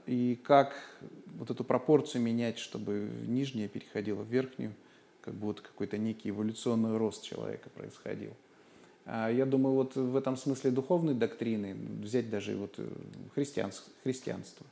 и 0.07 0.39
как 0.43 0.75
вот 1.39 1.51
эту 1.51 1.63
пропорцию 1.63 2.23
менять, 2.23 2.59
чтобы 2.59 3.09
нижняя 3.27 3.69
переходила 3.69 4.23
в 4.23 4.29
верхнюю, 4.29 4.75
как 5.21 5.35
будто 5.35 5.63
какой-то 5.63 5.99
некий 5.99 6.31
эволюционный 6.31 6.97
рост 6.97 7.25
человека 7.25 7.71
происходил. 7.71 8.33
А 9.07 9.31
я 9.31 9.47
думаю, 9.47 9.75
вот 9.75 9.97
в 9.97 10.17
этом 10.17 10.37
смысле 10.37 10.73
духовной 10.73 11.15
доктрины, 11.15 11.77
взять 12.03 12.29
даже 12.31 12.57
вот 12.57 12.75
э, 12.79 12.87
христианство, 13.35 13.93
христианство 14.03 14.67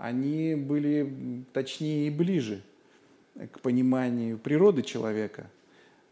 они 0.00 0.54
были 0.54 1.44
точнее 1.52 2.06
и 2.06 2.10
ближе 2.10 2.62
к 3.52 3.60
пониманию 3.60 4.38
природы 4.38 4.82
человека 4.82 5.50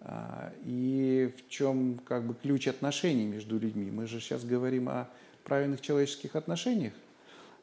а, 0.01 0.53
и 0.65 1.33
в 1.37 1.49
чем 1.49 1.99
как 2.05 2.27
бы 2.27 2.35
ключ 2.35 2.69
отношений 2.69 3.25
между 3.25 3.59
людьми. 3.59 3.91
Мы 3.91 4.07
же 4.07 4.21
сейчас 4.21 4.45
говорим 4.45 4.91
о 4.91 5.09
правильных 5.43 5.81
человеческих 5.81 6.37
отношениях. 6.37 6.93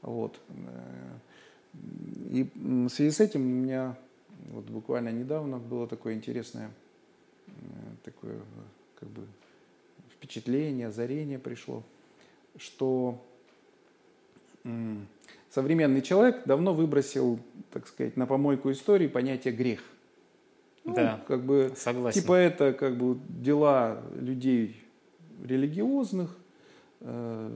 Вот. 0.06 0.40
Э, 0.50 1.18
и 2.32 2.50
в 2.54 2.90
связи 2.90 3.12
с 3.12 3.20
этим 3.20 3.42
у 3.42 3.64
меня 3.64 3.98
вот 4.52 4.66
буквально 4.66 5.10
недавно 5.10 5.58
было 5.58 5.88
такое 5.88 6.14
интересное, 6.14 6.70
э, 7.48 7.52
такое 8.04 8.40
как 9.00 9.10
бы 9.10 9.26
впечатление, 10.14 10.88
озарение 10.88 11.40
пришло, 11.40 11.84
что 12.58 13.20
современный 15.50 16.02
человек 16.02 16.44
давно 16.46 16.74
выбросил, 16.74 17.40
так 17.72 17.88
сказать, 17.88 18.18
на 18.18 18.26
помойку 18.26 18.72
истории 18.72 19.08
понятие 19.08 19.54
грех. 19.54 19.82
Ну, 20.84 20.94
да, 20.94 21.24
как 21.28 21.44
бы, 21.44 21.74
согласен. 21.76 22.22
Типа 22.22 22.34
это 22.34 22.74
как 22.74 22.96
бы 22.98 23.18
дела 23.28 24.04
людей 24.16 24.84
религиозных, 25.44 26.36
э, 27.02 27.52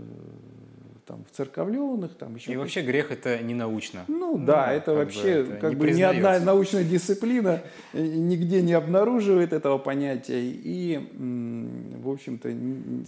там, 1.10 1.26
в 1.26 1.36
церковленных, 1.36 2.14
там 2.14 2.36
еще. 2.36 2.52
И 2.52 2.56
вообще 2.56 2.82
грех 2.82 3.12
это 3.12 3.40
не 3.40 3.56
научно. 3.56 4.06
Ну, 4.08 4.38
ну 4.38 4.46
да, 4.46 4.72
это 4.72 4.94
вообще 4.94 5.42
бы, 5.42 5.54
это 5.54 5.58
как 5.58 5.74
бы 5.74 5.90
ни 5.90 6.04
одна 6.04 6.40
научная 6.40 6.84
дисциплина 6.84 7.64
нигде 7.94 8.62
не 8.62 8.74
обнаруживает 8.74 9.52
этого 9.52 9.80
понятия 9.80 10.40
и, 10.40 11.00
в 12.04 12.10
общем-то, 12.10 12.48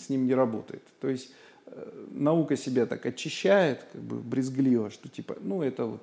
с 0.04 0.10
ним 0.10 0.26
не 0.26 0.34
работает. 0.34 0.82
То 1.00 1.10
есть 1.10 1.32
э, 1.68 2.08
наука 2.10 2.58
себя 2.58 2.88
так 2.88 3.06
очищает, 3.06 3.86
как 3.94 4.02
бы 4.02 4.16
брезгливо, 4.16 4.90
что 4.90 5.08
типа, 5.08 5.38
ну 5.40 5.62
это 5.62 5.86
вот 5.86 6.02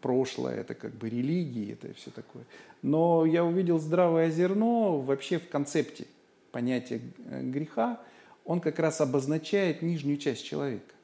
прошлое, 0.00 0.60
это 0.60 0.74
как 0.74 0.94
бы 0.94 1.08
религии, 1.08 1.72
это 1.72 1.92
все 1.94 2.12
такое. 2.12 2.44
Но 2.82 3.26
я 3.26 3.44
увидел 3.44 3.80
здравое 3.80 4.30
зерно 4.30 5.00
вообще 5.00 5.40
в 5.40 5.48
концепте 5.48 6.06
понятия 6.52 7.00
э, 7.28 7.42
греха, 7.42 8.00
он 8.46 8.60
как 8.60 8.78
раз 8.78 9.00
обозначает 9.00 9.82
нижнюю 9.82 10.16
часть 10.16 10.44
человека. 10.44 10.94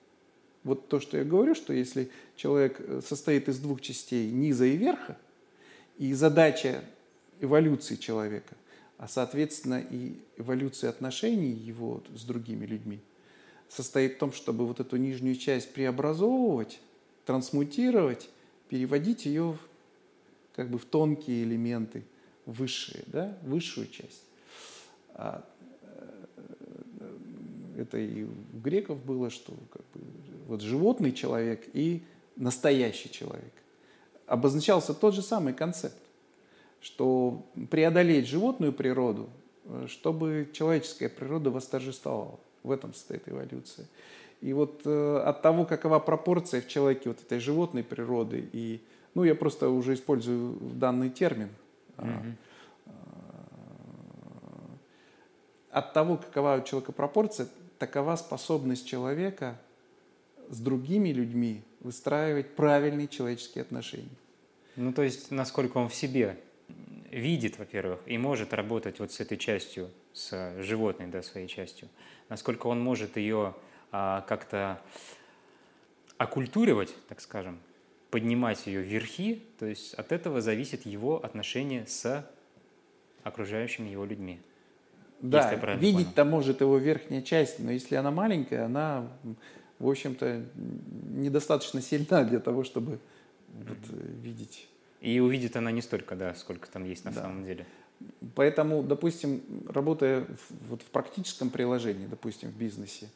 Вот 0.65 0.89
то, 0.89 1.01
что 1.01 1.19
я 1.19 1.25
говорю, 1.25 1.55
что 1.55 1.73
если 1.73 2.11
человек 2.37 2.77
э, 2.79 3.01
состоит 3.05 3.49
из 3.49 3.59
двух 3.59 3.81
частей, 3.81 4.31
низа 4.31 4.65
и 4.65 4.77
верха, 4.77 5.19
и 5.99 6.15
задача 6.15 6.85
эволюции 7.41 7.97
человека, 7.97 8.55
а 8.97 9.09
соответственно 9.09 9.85
и 9.91 10.15
эволюции 10.37 10.89
отношений 10.89 11.51
его 11.51 12.01
с 12.15 12.23
другими 12.23 12.65
людьми, 12.65 13.01
состоит 13.69 14.15
в 14.15 14.19
том, 14.19 14.33
чтобы 14.33 14.67
вот 14.67 14.79
эту 14.79 14.97
нижнюю 14.97 15.35
часть 15.35 15.73
преобразовывать, 15.73 16.81
трансмутировать, 17.27 18.29
переводить 18.69 19.27
ее 19.27 19.59
как 20.55 20.71
бы 20.71 20.79
в 20.79 20.85
тонкие 20.85 21.43
элементы, 21.43 22.05
высшие, 22.47 23.03
да, 23.07 23.37
высшую 23.43 23.89
часть. 23.89 24.23
Это 27.77 27.99
и 27.99 28.25
у 28.25 28.59
греков 28.59 29.03
было, 29.05 29.31
что 29.31 29.53
как 29.71 29.83
бы, 29.95 30.01
вот 30.49 30.61
животный 30.61 31.13
человек 31.13 31.67
и 31.73 32.03
настоящий 32.37 33.11
человек. 33.11 33.53
Обозначался 34.27 34.95
тот 34.95 35.15
же 35.15 35.23
самый 35.23 35.53
концепт, 35.53 35.97
что 36.81 37.47
преодолеть 37.71 38.27
животную 38.27 38.73
природу, 38.73 39.29
э, 39.65 39.87
чтобы 39.89 40.49
человеческая 40.53 41.09
природа 41.09 41.51
восторжествовала. 41.51 42.39
В 42.63 42.71
этом 42.71 42.95
состоит 42.95 43.29
эволюция. 43.29 43.87
И 44.41 44.53
вот 44.53 44.83
э, 44.85 45.23
от 45.25 45.43
того, 45.43 45.65
какова 45.65 45.99
пропорция 45.99 46.61
в 46.61 46.69
человеке 46.69 47.09
вот 47.09 47.21
этой 47.21 47.39
животной 47.39 47.85
природы 47.85 48.49
и 48.53 48.81
ну, 49.15 49.25
я 49.25 49.35
просто 49.35 49.69
уже 49.69 49.95
использую 49.95 50.57
данный 50.75 51.11
термин. 51.11 51.51
Mm-hmm. 51.99 52.33
От 55.71 55.93
того, 55.93 56.17
какова 56.17 56.61
у 56.61 56.65
человека 56.65 56.93
пропорция, 56.93 57.49
такова 57.83 58.15
способность 58.15 58.87
человека 58.87 59.61
с 60.49 60.61
другими 60.61 61.09
людьми 61.09 61.63
выстраивать 61.81 62.55
правильные 62.55 63.09
человеческие 63.09 63.63
отношения. 63.63 64.17
Ну, 64.77 64.93
то 64.93 65.03
есть, 65.03 65.33
насколько 65.33 65.79
он 65.79 65.89
в 65.89 65.95
себе 65.97 66.39
видит, 67.11 67.59
во-первых, 67.59 67.99
и 68.07 68.19
может 68.19 68.53
работать 68.53 69.01
вот 69.01 69.11
с 69.11 69.19
этой 69.19 69.37
частью, 69.37 69.91
с 70.13 70.63
животной, 70.63 71.09
да, 71.09 71.25
своей 71.25 71.49
частью, 71.49 71.89
насколько 72.29 72.69
он 72.69 72.81
может 72.81 73.17
ее 73.17 73.57
а, 73.91 74.21
как-то 74.29 74.81
оккультуривать, 76.19 76.95
так 77.09 77.21
скажем, 77.21 77.59
поднимать 78.13 78.65
ее 78.69 78.81
вверхи, 78.81 79.43
то 79.59 79.67
есть 79.67 79.95
от 79.95 80.13
этого 80.13 80.41
зависит 80.41 80.87
его 80.87 81.17
отношение 81.25 81.85
с 81.89 82.25
окружающими 83.25 83.89
его 83.89 84.05
людьми. 84.05 84.41
Да, 85.23 85.55
видеть-то 85.77 86.25
может 86.25 86.61
его 86.61 86.77
верхняя 86.79 87.23
часть, 87.23 87.61
но 87.61 87.71
если 87.71 87.95
она 87.95 88.11
маленькая, 88.11 88.67
она, 88.67 89.09
в 89.79 89.89
общем-то, 89.89 90.45
недостаточно 91.11 91.81
сильна 91.81 92.25
для 92.25 92.41
того, 92.41 92.65
чтобы 92.65 92.99
вот, 93.49 93.79
видеть. 94.21 94.69
И 95.01 95.21
увидит 95.21 95.57
она 95.57 95.71
не 95.71 95.81
столько, 95.81 96.17
да, 96.17 96.35
сколько 96.35 96.69
там 96.69 96.85
есть 96.85 97.05
на 97.05 97.13
да. 97.13 97.23
самом 97.23 97.45
деле. 97.45 97.67
Поэтому, 98.35 98.83
допустим, 98.83 99.43
работая 99.69 100.25
в, 100.25 100.69
вот 100.71 100.83
в 100.83 100.87
практическом 100.87 101.51
приложении, 101.51 102.07
допустим, 102.07 102.51
в 102.51 102.57
бизнесе, 102.57 103.09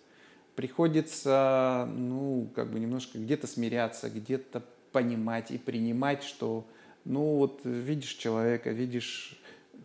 приходится, 0.55 1.89
ну, 1.97 2.49
как 2.55 2.71
бы 2.71 2.79
немножко 2.79 3.19
где-то 3.19 3.47
смиряться, 3.47 4.11
где-то 4.11 4.63
понимать 4.93 5.51
и 5.51 5.59
принимать, 5.59 6.23
что, 6.23 6.67
ну 7.05 7.37
вот 7.37 7.61
видишь 7.65 8.15
человека, 8.15 8.71
видишь 8.71 9.39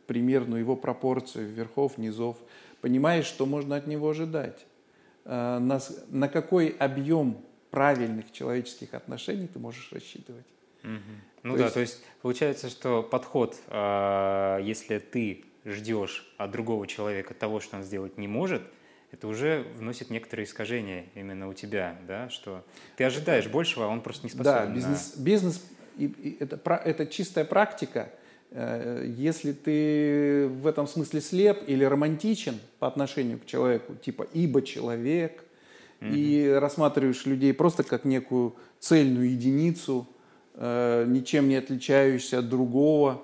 примерную 0.08 0.62
его 0.62 0.76
пропорцию 0.76 1.48
верхов, 1.48 1.98
низов, 1.98 2.38
понимаешь, 2.82 3.26
что 3.26 3.46
можно 3.46 3.76
от 3.76 3.88
него 3.88 4.10
ожидать. 4.10 4.66
А, 5.26 5.60
на, 5.60 5.80
на 6.10 6.28
какой 6.28 6.70
объем 6.70 7.38
правильных 7.70 8.32
человеческих 8.32 8.94
отношений 8.94 9.48
ты 9.48 9.60
можешь 9.60 9.92
рассчитывать. 9.92 10.46
Угу. 10.84 10.92
Ну 11.44 11.54
то 11.54 11.58
да, 11.58 11.64
есть... 11.64 11.74
то 11.74 11.80
есть 11.80 12.04
получается, 12.22 12.70
что 12.70 13.04
подход, 13.04 13.58
а, 13.68 14.60
если 14.60 15.00
ты 15.00 15.46
ждешь 15.66 16.34
от 16.38 16.52
другого 16.52 16.88
человека 16.88 17.34
того, 17.34 17.60
что 17.60 17.78
он 17.78 17.84
сделать 17.84 18.18
не 18.18 18.28
может– 18.28 18.64
это 19.12 19.28
уже 19.28 19.68
вносит 19.76 20.10
некоторые 20.10 20.46
искажения 20.46 21.08
именно 21.16 21.50
у 21.50 21.54
тебя, 21.54 21.98
да, 22.08 22.30
что 22.30 22.66
ты 22.96 23.04
ожидаешь 23.04 23.48
большего, 23.48 23.86
а 23.86 23.88
он 23.90 24.02
просто 24.02 24.26
не 24.26 24.30
способен. 24.30 24.68
Да, 24.70 24.74
бизнес, 24.74 25.16
на... 25.16 25.22
бизнес 25.22 25.66
и, 25.98 26.06
и 26.06 26.38
это, 26.40 26.60
это 26.86 27.06
чистая 27.06 27.44
практика. 27.44 28.10
Э, 28.52 29.06
если 29.18 29.54
ты 29.54 30.48
в 30.48 30.68
этом 30.68 30.88
смысле 30.88 31.22
слеп 31.22 31.64
или 31.68 31.86
романтичен 31.86 32.60
по 32.80 32.88
отношению 32.88 33.40
к 33.40 33.46
человеку, 33.46 33.96
типа 33.96 34.28
ибо 34.34 34.62
человек, 34.62 35.44
угу. 36.02 36.12
и 36.12 36.50
рассматриваешь 36.50 37.26
людей 37.26 37.54
просто 37.54 37.84
как 37.84 38.04
некую 38.04 38.56
цельную 38.80 39.32
единицу, 39.32 40.06
э, 40.56 41.06
ничем 41.08 41.48
не 41.48 41.56
отличающуюся 41.56 42.40
от 42.40 42.50
другого, 42.50 43.24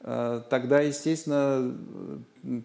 э, 0.00 0.42
тогда, 0.50 0.80
естественно, 0.80 1.74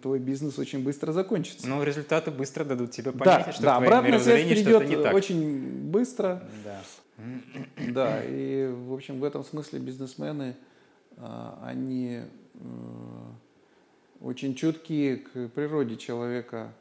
твой 0.02 0.18
бизнес 0.18 0.58
очень 0.58 0.84
быстро 0.84 1.12
закончится. 1.12 1.66
Ну, 1.66 1.82
результаты 1.82 2.30
быстро 2.30 2.64
дадут 2.64 2.90
тебе 2.90 3.12
понять, 3.12 3.46
да, 3.46 3.52
что 3.52 3.62
да, 3.62 3.76
обратная 3.76 4.18
связь 4.18 4.48
придет 4.48 4.86
не 4.86 4.96
так. 4.96 5.14
очень 5.14 5.90
быстро. 5.90 6.42
Да. 6.62 6.80
Да, 7.88 8.20
и, 8.24 8.70
в 8.70 8.92
общем, 8.92 9.20
в 9.20 9.24
этом 9.24 9.44
смысле 9.44 9.78
бизнесмены, 9.78 10.56
они 11.62 12.20
э, 12.20 12.58
очень 14.22 14.54
чуткие 14.54 15.16
к 15.16 15.48
природе 15.48 15.96
человека. 15.96 16.72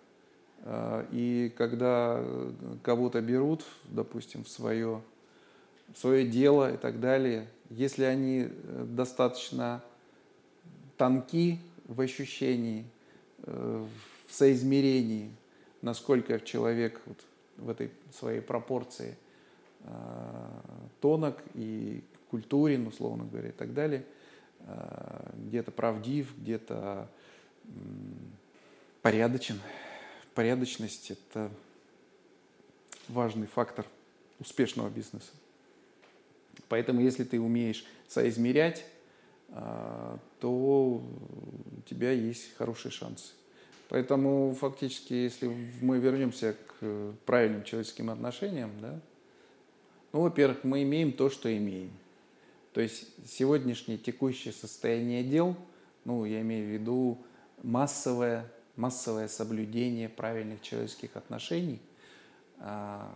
А, 0.64 1.08
и 1.12 1.52
когда 1.58 2.24
кого-то 2.84 3.22
берут, 3.22 3.66
допустим, 3.86 4.44
в 4.44 4.50
свое, 4.50 5.02
в 5.94 5.98
свое 5.98 6.28
дело 6.28 6.74
и 6.74 6.78
так 6.78 7.00
далее, 7.00 7.48
если 7.70 8.04
они 8.04 8.48
э, 8.48 8.86
достаточно 8.88 9.84
тонки 10.98 11.60
в 11.86 12.00
ощущении, 12.00 12.86
э, 13.44 13.86
в 14.28 14.34
соизмерении, 14.34 15.32
насколько 15.82 16.40
человек 16.40 17.02
вот 17.06 17.18
в 17.58 17.70
этой 17.70 17.92
своей 18.14 18.42
пропорции 18.42 19.18
э, 19.80 19.90
тонок 21.02 21.42
и 21.56 22.04
культурен, 22.30 22.88
условно 22.88 23.26
говоря, 23.26 23.50
и 23.50 23.54
так 23.54 23.74
далее, 23.74 24.02
э, 24.02 24.21
где-то 25.34 25.72
правдив, 25.72 26.34
где-то 26.38 27.10
порядочен. 29.02 29.60
Порядочность– 30.34 31.12
это 31.12 31.52
важный 33.08 33.48
фактор 33.48 33.86
успешного 34.40 34.90
бизнеса. 34.90 35.32
Поэтому, 36.70 37.02
если 37.02 37.24
ты 37.24 37.40
умеешь 37.40 37.86
соизмерять 38.08 38.86
а, 39.54 40.18
то 40.40 40.50
у 40.50 41.02
тебя 41.86 42.12
есть 42.12 42.56
хорошие 42.56 42.92
шансы. 42.92 43.34
Поэтому 43.90 44.56
фактически, 44.58 45.14
если 45.14 45.54
мы 45.82 46.00
вернемся 46.00 46.56
к 46.80 47.14
правильным 47.26 47.66
человеческим 47.66 48.10
отношениям, 48.10 48.72
да, 48.80 49.00
ну, 50.14 50.22
во-первых, 50.22 50.64
мы 50.64 50.84
имеем 50.84 51.12
то, 51.12 51.30
что 51.30 51.56
имеем. 51.56 51.92
То 52.74 52.82
есть 52.82 53.08
сегодняшнее 53.28 53.98
текущее 53.98 54.54
состояние 54.54 55.24
дел, 55.24 55.56
ну, 56.06 56.26
я 56.26 56.42
имею 56.42 56.68
в 56.68 56.70
виду 56.70 57.18
массовое, 57.64 58.50
массовое 58.76 59.28
соблюдение 59.28 60.08
правильных 60.08 60.62
человеческих 60.62 61.16
отношений, 61.16 61.80
а, 62.60 63.14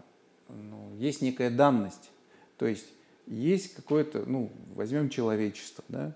ну, 0.50 0.96
есть 0.98 1.22
некая 1.22 1.50
данность. 1.50 2.12
То 2.58 2.65
есть 2.65 2.88
есть 3.28 3.76
какое-то, 3.76 4.26
ну, 4.26 4.52
возьмем 4.76 5.10
человечество, 5.10 5.84
да, 5.88 6.13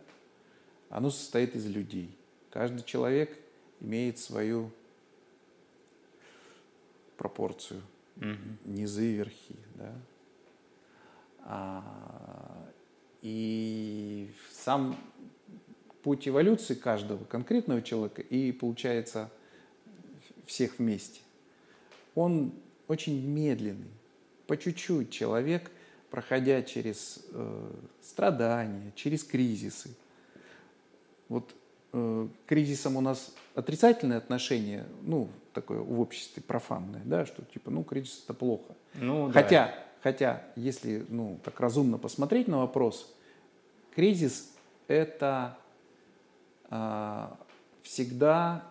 оно 0.90 1.10
состоит 1.10 1.56
из 1.56 1.66
людей. 1.66 2.16
Каждый 2.50 2.84
человек 2.84 3.38
имеет 3.80 4.20
свою 4.20 4.72
пропорцию. 7.18 7.82
Мгм. 8.16 8.58
Низы 8.66 9.12
и 9.12 9.14
верхи, 9.14 9.56
да. 9.76 9.96
А, 11.46 12.59
и 13.22 14.30
сам 14.52 14.96
путь 16.04 16.28
эволюции 16.28 16.74
каждого 16.74 17.24
конкретного 17.26 17.82
человека 17.82 18.22
и, 18.22 18.52
получается, 18.52 19.30
всех 20.46 20.80
вместе, 20.80 21.22
он 22.16 22.54
очень 22.88 23.26
медленный. 23.26 23.92
По 24.48 24.58
чуть-чуть 24.58 25.12
человек, 25.12 25.70
проходя 26.10 26.64
через 26.64 27.24
э, 27.32 27.72
страдания, 28.02 28.92
через 28.96 29.24
кризисы. 29.24 29.92
Вот 31.28 31.54
э, 31.94 32.28
к 32.46 32.50
кризисам 32.50 32.96
у 32.96 33.02
нас 33.02 33.36
отрицательное 33.54 34.18
отношение, 34.18 34.86
ну, 35.04 35.30
такое 35.54 35.80
в 35.80 36.00
обществе 36.00 36.42
профанное, 36.42 37.02
да, 37.06 37.26
что 37.26 37.44
типа, 37.44 37.70
ну, 37.70 37.84
кризис 37.84 38.24
это 38.24 38.34
плохо. 38.34 38.74
Ну, 38.96 39.28
да. 39.28 39.34
Хотя, 39.34 39.76
хотя, 40.02 40.44
если, 40.56 41.06
ну, 41.10 41.40
так 41.44 41.60
разумно 41.60 41.98
посмотреть 41.98 42.48
на 42.48 42.60
вопрос, 42.60 43.14
кризис 43.96 44.52
это 44.88 45.58
а, 46.70 47.38
всегда 47.84 48.66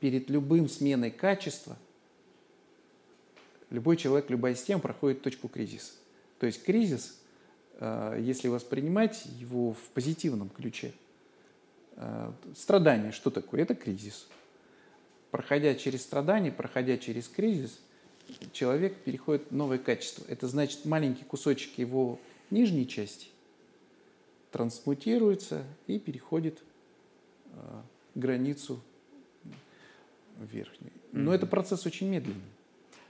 перед 0.00 0.30
любым 0.30 0.68
сменой 0.68 1.10
качества 1.10 1.76
любой 3.70 3.96
человек, 3.96 4.28
любая 4.30 4.54
система 4.54 4.80
проходит 4.80 5.22
точку 5.22 5.48
кризиса. 5.48 5.92
То 6.38 6.46
есть 6.46 6.62
кризис, 6.62 7.20
а, 7.78 8.18
если 8.18 8.48
воспринимать 8.48 9.24
его 9.38 9.72
в 9.72 9.90
позитивном 9.94 10.50
ключе, 10.50 10.92
а, 11.96 12.34
страдание, 12.56 13.12
что 13.12 13.30
такое? 13.30 13.62
Это 13.62 13.74
кризис. 13.74 14.28
Проходя 15.30 15.74
через 15.74 16.02
страдания, 16.02 16.50
проходя 16.50 16.98
через 16.98 17.28
кризис, 17.28 17.80
человек 18.52 18.96
переходит 18.98 19.50
в 19.50 19.54
новое 19.54 19.78
качество. 19.78 20.24
Это 20.28 20.48
значит, 20.48 20.84
маленький 20.84 21.24
кусочек 21.24 21.78
его 21.78 22.18
нижней 22.50 22.86
части 22.86 23.28
трансмутируется 24.50 25.64
и 25.86 25.98
переходит 25.98 26.62
э, 27.52 27.82
границу 28.14 28.80
верхнюю. 30.38 30.92
Но 31.12 31.22
Мгм. 31.22 31.30
это 31.30 31.46
процесс 31.46 31.86
очень 31.86 32.08
медленный. 32.08 32.40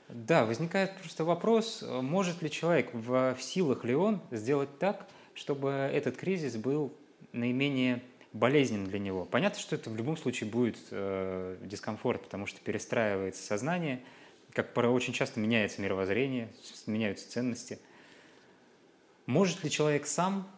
Да, 0.08 0.44
возникает 0.44 0.96
просто 0.96 1.24
вопрос, 1.24 1.84
может 1.86 2.42
ли 2.42 2.50
человек, 2.50 2.92
в, 2.92 3.34
в 3.38 3.42
силах 3.42 3.84
ли 3.84 3.94
он 3.94 4.20
сделать 4.32 4.78
так, 4.78 5.06
чтобы 5.34 5.70
этот 5.70 6.16
кризис 6.16 6.56
был 6.56 6.92
наименее 7.32 8.02
болезненным 8.32 8.88
для 8.88 8.98
него. 8.98 9.24
Понятно, 9.24 9.60
что 9.60 9.76
это 9.76 9.90
в 9.90 9.96
любом 9.96 10.16
случае 10.16 10.50
будет 10.50 10.76
э, 10.90 11.56
дискомфорт, 11.62 12.22
потому 12.22 12.46
что 12.46 12.60
перестраивается 12.60 13.42
сознание, 13.42 14.02
как 14.52 14.74
правило, 14.74 14.92
очень 14.92 15.12
часто 15.12 15.40
меняется 15.40 15.80
мировоззрение, 15.80 16.48
меняются 16.86 17.30
ценности. 17.30 17.78
Может 19.26 19.62
ли 19.62 19.70
человек 19.70 20.06
сам 20.06 20.48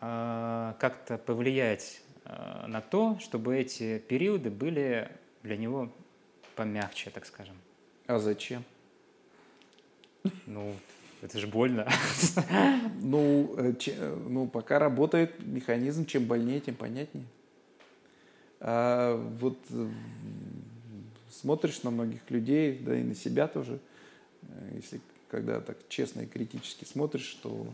э, 0.00 0.74
как-то 0.78 1.18
повлиять 1.18 2.00
э, 2.24 2.66
на 2.66 2.80
то, 2.80 3.18
чтобы 3.20 3.56
эти 3.56 3.98
периоды 3.98 4.50
были 4.50 5.10
для 5.42 5.56
него 5.56 5.92
помягче, 6.56 7.10
так 7.10 7.26
скажем? 7.26 7.56
А 8.06 8.18
зачем? 8.18 8.64
Ну, 10.46 10.74
это 11.22 11.38
же 11.38 11.46
больно. 11.46 11.88
Ну, 13.00 13.54
э, 13.58 13.74
э, 13.86 14.16
ну, 14.28 14.48
пока 14.48 14.78
работает 14.80 15.46
механизм, 15.46 16.06
чем 16.06 16.24
больнее, 16.24 16.60
тем 16.60 16.74
понятнее. 16.74 17.26
А 18.58 19.14
вот 19.38 19.58
смотришь 21.30 21.82
на 21.82 21.90
многих 21.90 22.30
людей, 22.30 22.78
да 22.78 22.98
и 22.98 23.02
на 23.02 23.14
себя 23.14 23.48
тоже, 23.48 23.78
э, 24.42 24.70
если 24.74 25.00
когда 25.28 25.60
так 25.60 25.76
честно 25.88 26.22
и 26.22 26.26
критически 26.26 26.84
смотришь, 26.84 27.26
что 27.26 27.66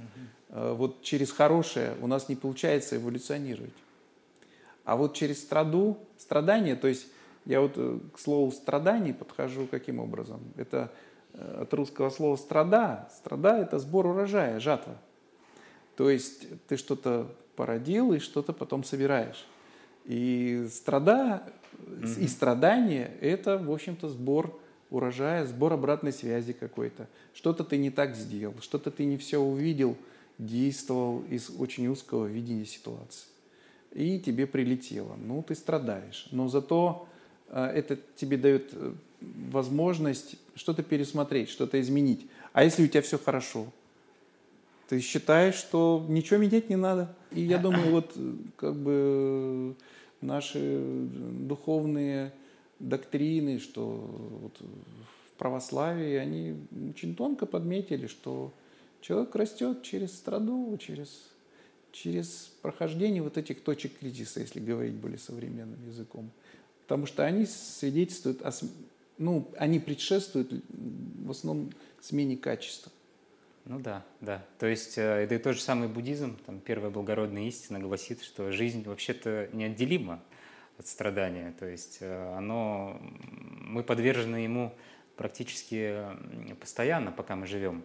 э, 0.49 0.75
вот 0.77 1.03
через 1.03 1.31
хорошее 1.31 1.95
у 2.01 2.07
нас 2.07 2.29
не 2.29 2.37
получается 2.37 2.97
эволюционировать. 2.97 3.73
А 4.85 4.97
вот 4.97 5.15
через 5.15 5.41
страду, 5.41 5.99
страдания, 6.19 6.77
то 6.77 6.89
есть 6.89 7.07
я 7.45 7.61
вот 7.61 7.73
э, 7.77 7.99
к 8.15 8.19
слову 8.19 8.51
страданий 8.53 9.13
подхожу 9.13 9.67
каким 9.67 10.01
образом? 10.01 10.41
Это 10.57 10.91
э, 11.35 11.63
от 11.63 11.75
русского 11.75 12.11
слова 12.11 12.37
страда. 12.37 13.09
Страда– 13.17 13.59
это 13.59 13.79
сбор 13.79 14.07
урожая, 14.07 14.61
жатва. 14.61 14.97
То 15.97 16.09
есть 16.09 16.47
ты 16.69 16.77
что-то 16.77 17.29
породил 17.55 18.13
и 18.13 18.19
что-то 18.19 18.53
потом 18.53 18.83
собираешь. 18.83 19.47
И 20.05 20.67
страда, 20.71 21.43
и 22.19 22.27
страдание– 22.29 23.11
это, 23.21 23.59
в 23.59 23.71
общем-то, 23.71 24.09
сбор 24.09 24.59
урожая, 24.93 25.47
сбор 25.47 25.73
обратной 25.73 26.13
связи 26.13 26.53
какой-то. 26.53 27.09
Что-то 27.35 27.65
ты 27.65 27.79
не 27.79 27.91
так 27.91 28.15
сделал, 28.15 28.55
что-то 28.61 28.91
ты 28.91 29.05
не 29.05 29.17
все 29.17 29.39
увидел, 29.39 29.97
действовал 30.39 31.23
из 31.31 31.51
очень 31.59 31.89
узкого 31.89 32.27
видения 32.27 32.67
ситуации. 32.67 33.27
И 33.93 34.21
тебе 34.21 34.47
прилетело. 34.47 35.17
Ну, 35.17 35.43
ты 35.43 35.55
страдаешь. 35.55 36.29
Но 36.31 36.49
зато 36.49 37.09
э, 37.49 37.65
это 37.75 37.99
тебе 38.17 38.37
дает 38.37 38.71
э, 38.73 38.93
возможность 39.51 40.37
что-то 40.55 40.83
пересмотреть, 40.83 41.49
что-то 41.49 41.81
изменить. 41.81 42.27
А 42.53 42.65
если 42.65 42.85
у 42.85 42.89
тебя 42.89 43.03
все 43.03 43.19
хорошо? 43.19 43.67
Ты 44.89 45.01
считаешь, 45.01 45.55
что 45.55 46.05
ничего 46.09 46.39
менять 46.39 46.69
не 46.69 46.77
надо. 46.77 47.15
И 47.31 47.41
я 47.41 47.59
думаю, 47.59 47.91
вот 47.93 48.13
э, 48.17 48.33
как 48.57 48.77
бы 48.77 49.75
наши 50.23 50.59
э, 50.59 51.07
духовные 51.41 52.33
доктрины, 52.79 53.59
что 53.59 53.85
вот 54.43 54.61
в 54.61 55.39
православии, 55.39 56.15
они 56.15 56.57
очень 56.91 57.15
тонко 57.15 57.47
подметили, 57.47 58.07
что 58.07 58.53
человек 59.01 59.35
растет 59.35 59.83
через 59.83 60.13
страду, 60.17 60.77
через, 60.81 61.23
через 61.93 62.53
прохождение 62.63 63.23
вот 63.23 63.39
этих 63.39 63.63
точек 63.63 63.99
кризиса, 63.99 64.41
если 64.41 64.61
говорить 64.61 64.95
более 64.95 65.19
современным 65.19 65.85
языком. 65.87 66.31
Потому 66.83 67.07
что 67.07 67.25
они 67.25 67.47
свидетельствуют, 67.47 68.43
о, 68.43 68.51
ну, 69.19 69.49
они 69.57 69.79
предшествуют 69.79 70.53
в 70.69 71.31
основном 71.31 71.73
смене 72.01 72.37
качества. 72.37 72.91
Ну 73.65 73.79
да, 73.79 74.05
да. 74.21 74.45
То 74.59 74.67
есть 74.67 74.99
э, 74.99 75.03
это 75.03 75.37
и 75.37 75.39
тот 75.39 75.55
же 75.55 75.61
самый 75.61 75.89
буддизм, 75.89 76.37
там 76.47 76.59
первая 76.59 76.91
благородная 76.91 77.45
истина 77.45 77.79
гласит, 77.79 78.23
что 78.23 78.51
жизнь 78.51 78.83
вообще-то 78.85 79.49
неотделима 79.53 80.21
от 80.79 80.87
страдания. 80.87 81.55
То 81.59 81.67
есть 81.67 81.99
э, 82.01 82.35
оно, 82.37 83.01
мы 83.01 83.83
подвержены 83.85 84.37
ему 84.37 84.75
практически 85.17 85.99
постоянно, 86.61 87.13
пока 87.13 87.37
мы 87.37 87.47
живем. 87.47 87.85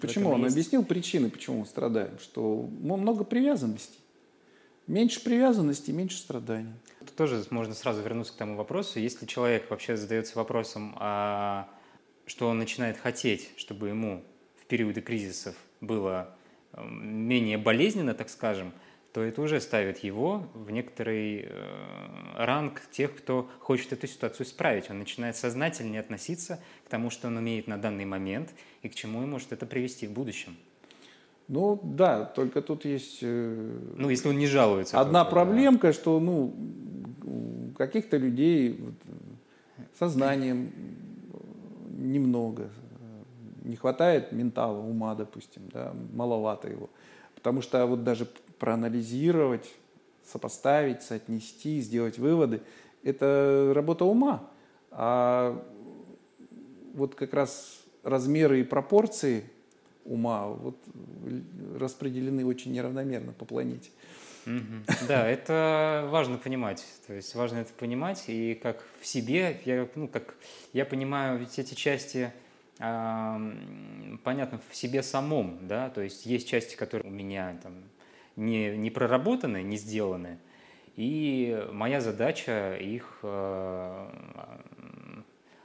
Почему? 0.00 0.30
Он 0.30 0.44
есть- 0.44 0.54
объяснил 0.54 0.84
причины, 0.84 1.30
почему 1.30 1.60
мы 1.60 1.66
страдаем. 1.66 2.18
Что 2.18 2.68
много 2.80 3.24
привязанностей. 3.24 3.98
Меньше 4.86 5.22
привязанностей, 5.22 5.92
меньше 5.92 6.18
страданий. 6.18 6.72
Тут 7.00 7.14
тоже 7.14 7.44
можно 7.50 7.74
сразу 7.74 8.02
вернуться 8.02 8.32
к 8.32 8.36
тому 8.36 8.56
вопросу. 8.56 8.98
Если 8.98 9.26
человек 9.26 9.70
вообще 9.70 9.96
задается 9.96 10.36
вопросом, 10.36 10.96
а, 10.98 11.68
что 12.26 12.48
он 12.48 12.58
начинает 12.58 12.98
хотеть, 12.98 13.50
чтобы 13.56 13.88
ему 13.88 14.24
в 14.62 14.66
периоды 14.66 15.00
кризисов 15.00 15.54
было 15.80 16.34
м, 16.72 17.06
менее 17.28 17.58
болезненно, 17.58 18.14
так 18.14 18.28
скажем, 18.28 18.72
то 19.12 19.20
это 19.20 19.42
уже 19.42 19.60
ставит 19.60 19.98
его 19.98 20.46
в 20.54 20.70
некоторый 20.70 21.44
э, 21.46 21.50
ранг 22.36 22.80
тех, 22.90 23.14
кто 23.14 23.46
хочет 23.60 23.92
эту 23.92 24.06
ситуацию 24.06 24.46
исправить. 24.46 24.88
Он 24.90 24.98
начинает 24.98 25.36
сознательнее 25.36 26.00
относиться 26.00 26.60
к 26.86 26.88
тому, 26.88 27.10
что 27.10 27.28
он 27.28 27.36
умеет 27.36 27.66
на 27.66 27.76
данный 27.76 28.06
момент 28.06 28.54
и 28.82 28.88
к 28.88 28.94
чему 28.94 29.20
ему 29.20 29.32
может 29.32 29.52
это 29.52 29.66
привести 29.66 30.06
в 30.06 30.12
будущем. 30.12 30.56
Ну 31.48 31.78
да, 31.82 32.24
только 32.24 32.62
тут 32.62 32.86
есть 32.86 33.18
э, 33.20 33.78
Ну, 33.98 34.08
если 34.08 34.28
он 34.28 34.38
не 34.38 34.46
жалуется. 34.46 34.98
одна 34.98 35.24
только, 35.24 35.34
да. 35.34 35.44
проблемка, 35.44 35.92
что 35.92 36.18
ну, 36.18 36.54
у 37.24 37.72
каких-то 37.76 38.16
людей 38.16 38.78
э, 38.80 39.12
сознанием 39.98 40.72
немного, 41.98 42.70
не 43.64 43.76
хватает 43.76 44.32
ментала, 44.32 44.78
ума, 44.78 45.14
допустим, 45.14 45.62
да, 45.72 45.94
маловато 46.12 46.68
его. 46.68 46.90
Потому 47.34 47.62
что 47.62 47.86
вот 47.86 48.04
даже 48.04 48.26
проанализировать, 48.58 49.68
сопоставить, 50.24 51.02
соотнести, 51.02 51.80
сделать 51.80 52.18
выводы– 52.18 52.62
это 53.02 53.72
работа 53.74 54.04
ума. 54.04 54.48
А 54.90 55.60
вот 56.94 57.14
как 57.14 57.34
раз 57.34 57.82
размеры 58.02 58.60
и 58.60 58.64
пропорции 58.64 59.44
ума 60.04 60.48
вот 60.48 60.76
распределены 61.78 62.44
очень 62.44 62.72
неравномерно 62.72 63.32
по 63.32 63.44
планете. 63.44 63.90
Мгм. 64.44 64.84
Да, 65.06 65.26
это 65.28 66.08
важно 66.10 66.36
понимать. 66.36 66.84
То 67.06 67.14
есть 67.14 67.34
важно 67.34 67.58
это 67.58 67.72
понимать, 67.74 68.24
и 68.26 68.54
как 68.54 68.84
в 69.00 69.06
себе, 69.06 69.60
я, 69.64 69.88
ну, 69.94 70.08
как 70.08 70.34
я 70.72 70.84
понимаю, 70.84 71.38
ведь 71.38 71.58
эти 71.58 71.74
части 71.74 72.32
понятно 72.82 74.60
в 74.68 74.74
себе 74.74 75.02
самом, 75.04 75.68
да, 75.68 75.88
то 75.90 76.00
есть 76.00 76.26
есть 76.26 76.48
части, 76.48 76.74
которые 76.74 77.12
у 77.12 77.14
меня 77.14 77.56
там 77.62 77.74
не, 78.34 78.76
не 78.76 78.90
проработаны, 78.90 79.62
не 79.62 79.76
сделаны, 79.76 80.38
и 80.96 81.64
моя 81.72 82.00
задача 82.00 82.76
их 82.76 83.20
э, 83.22 84.08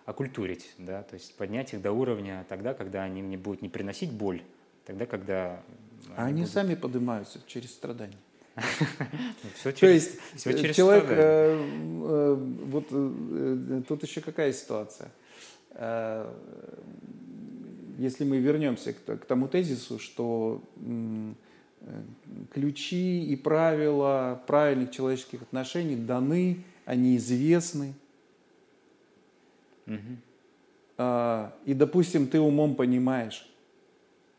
окультурить, 0.06 0.74
да, 0.78 1.04
то 1.04 1.16
есть 1.16 1.36
поднять 1.36 1.74
их 1.74 1.82
до 1.82 1.92
уровня 1.92 2.46
тогда, 2.48 2.74
когда 2.74 3.04
они 3.04 3.22
мне 3.22 3.38
будут 3.38 3.62
не 3.62 3.70
приносить 3.70 4.12
боль, 4.12 4.42
тогда, 4.86 5.06
когда... 5.06 5.62
А 6.16 6.26
они 6.26 6.42
будут... 6.42 6.54
сами 6.54 6.76
поднимаются 6.76 7.40
через 7.48 7.72
страдания. 7.72 8.18
Все 9.56 9.72
через, 9.72 10.08
То 10.44 10.50
есть 10.50 10.62
через 10.62 10.76
человек, 10.76 11.06
э, 11.10 11.16
э, 11.18 12.34
вот 12.36 12.86
э, 12.92 13.82
тут 13.88 14.04
еще 14.04 14.22
какая 14.22 14.54
ситуация? 14.54 15.12
Если 17.98 18.24
мы 18.24 18.38
вернемся 18.38 18.94
к 18.94 19.26
тому 19.26 19.48
тезису, 19.48 20.00
что 20.00 20.62
ключи 22.54 23.24
и 23.26 23.36
правила 23.36 24.42
правильных 24.48 24.92
человеческих 24.92 25.44
отношений 25.44 25.96
даны, 25.96 26.64
они 26.86 27.18
известны. 27.18 27.94
Угу. 29.86 30.18
И, 31.66 31.74
допустим, 31.74 32.28
ты 32.28 32.40
умом 32.40 32.76
понимаешь, 32.76 33.48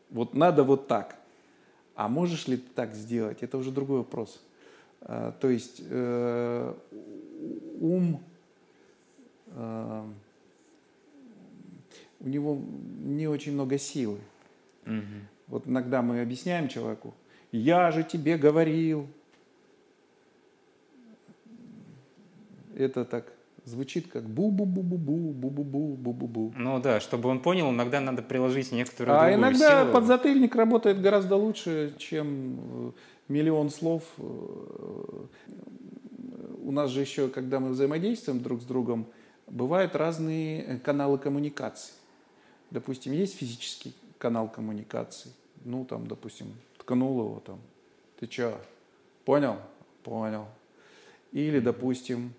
вот 0.09 0.33
надо 0.33 0.63
вот 0.63 0.87
так. 0.87 1.15
А 1.95 2.07
можешь 2.07 2.47
ли 2.47 2.57
ты 2.57 2.69
так 2.75 2.95
сделать? 2.95 3.43
Это 3.43 3.57
уже 3.57 3.71
другой 3.71 3.99
вопрос. 3.99 4.41
А, 5.01 5.33
то 5.39 5.49
есть 5.49 5.81
э, 5.85 6.73
ум, 7.79 8.21
э, 9.47 10.05
у 12.19 12.27
него 12.27 12.61
не 12.99 13.27
очень 13.27 13.53
много 13.53 13.77
силы. 13.77 14.19
Угу. 14.85 15.03
Вот 15.47 15.67
иногда 15.67 16.01
мы 16.01 16.21
объясняем 16.21 16.67
человеку, 16.67 17.13
я 17.51 17.91
же 17.91 18.03
тебе 18.03 18.37
говорил. 18.37 19.07
Это 22.75 23.03
так 23.03 23.33
звучит 23.65 24.07
как 24.11 24.23
бу-бу-бу-бу-бу, 24.23 25.33
бу-бу-бу, 25.33 25.95
бу-бу-бу. 25.95 26.53
Ну 26.55 26.79
да, 26.79 26.99
чтобы 26.99 27.29
он 27.29 27.41
понял, 27.41 27.69
иногда 27.69 27.99
надо 27.99 28.21
приложить 28.21 28.71
некоторую 28.71 29.19
А 29.19 29.33
иногда 29.33 29.83
силу. 29.83 29.93
подзатыльник 29.93 30.55
работает 30.55 31.01
гораздо 31.01 31.35
лучше, 31.35 31.93
чем 31.97 32.59
э, 32.59 32.91
миллион 33.27 33.69
слов. 33.69 34.03
Э, 34.17 35.25
у 36.63 36.71
нас 36.71 36.91
же 36.91 37.01
еще, 37.01 37.27
когда 37.27 37.59
мы 37.59 37.69
взаимодействуем 37.69 38.41
друг 38.41 38.61
с 38.61 38.65
другом, 38.65 39.07
бывают 39.47 39.95
разные 39.95 40.79
каналы 40.83 41.17
коммуникации. 41.17 41.93
Допустим, 42.71 43.13
есть 43.13 43.35
физический 43.35 43.93
канал 44.17 44.49
коммуникации. 44.49 45.31
Ну, 45.65 45.85
там, 45.85 46.07
допустим, 46.07 46.53
ткнул 46.77 47.19
его 47.19 47.43
там. 47.45 47.59
Ты 48.19 48.29
что, 48.29 48.59
понял? 49.25 49.57
Понял. 50.03 50.47
Или, 51.31 51.59
допустим, 51.59 52.33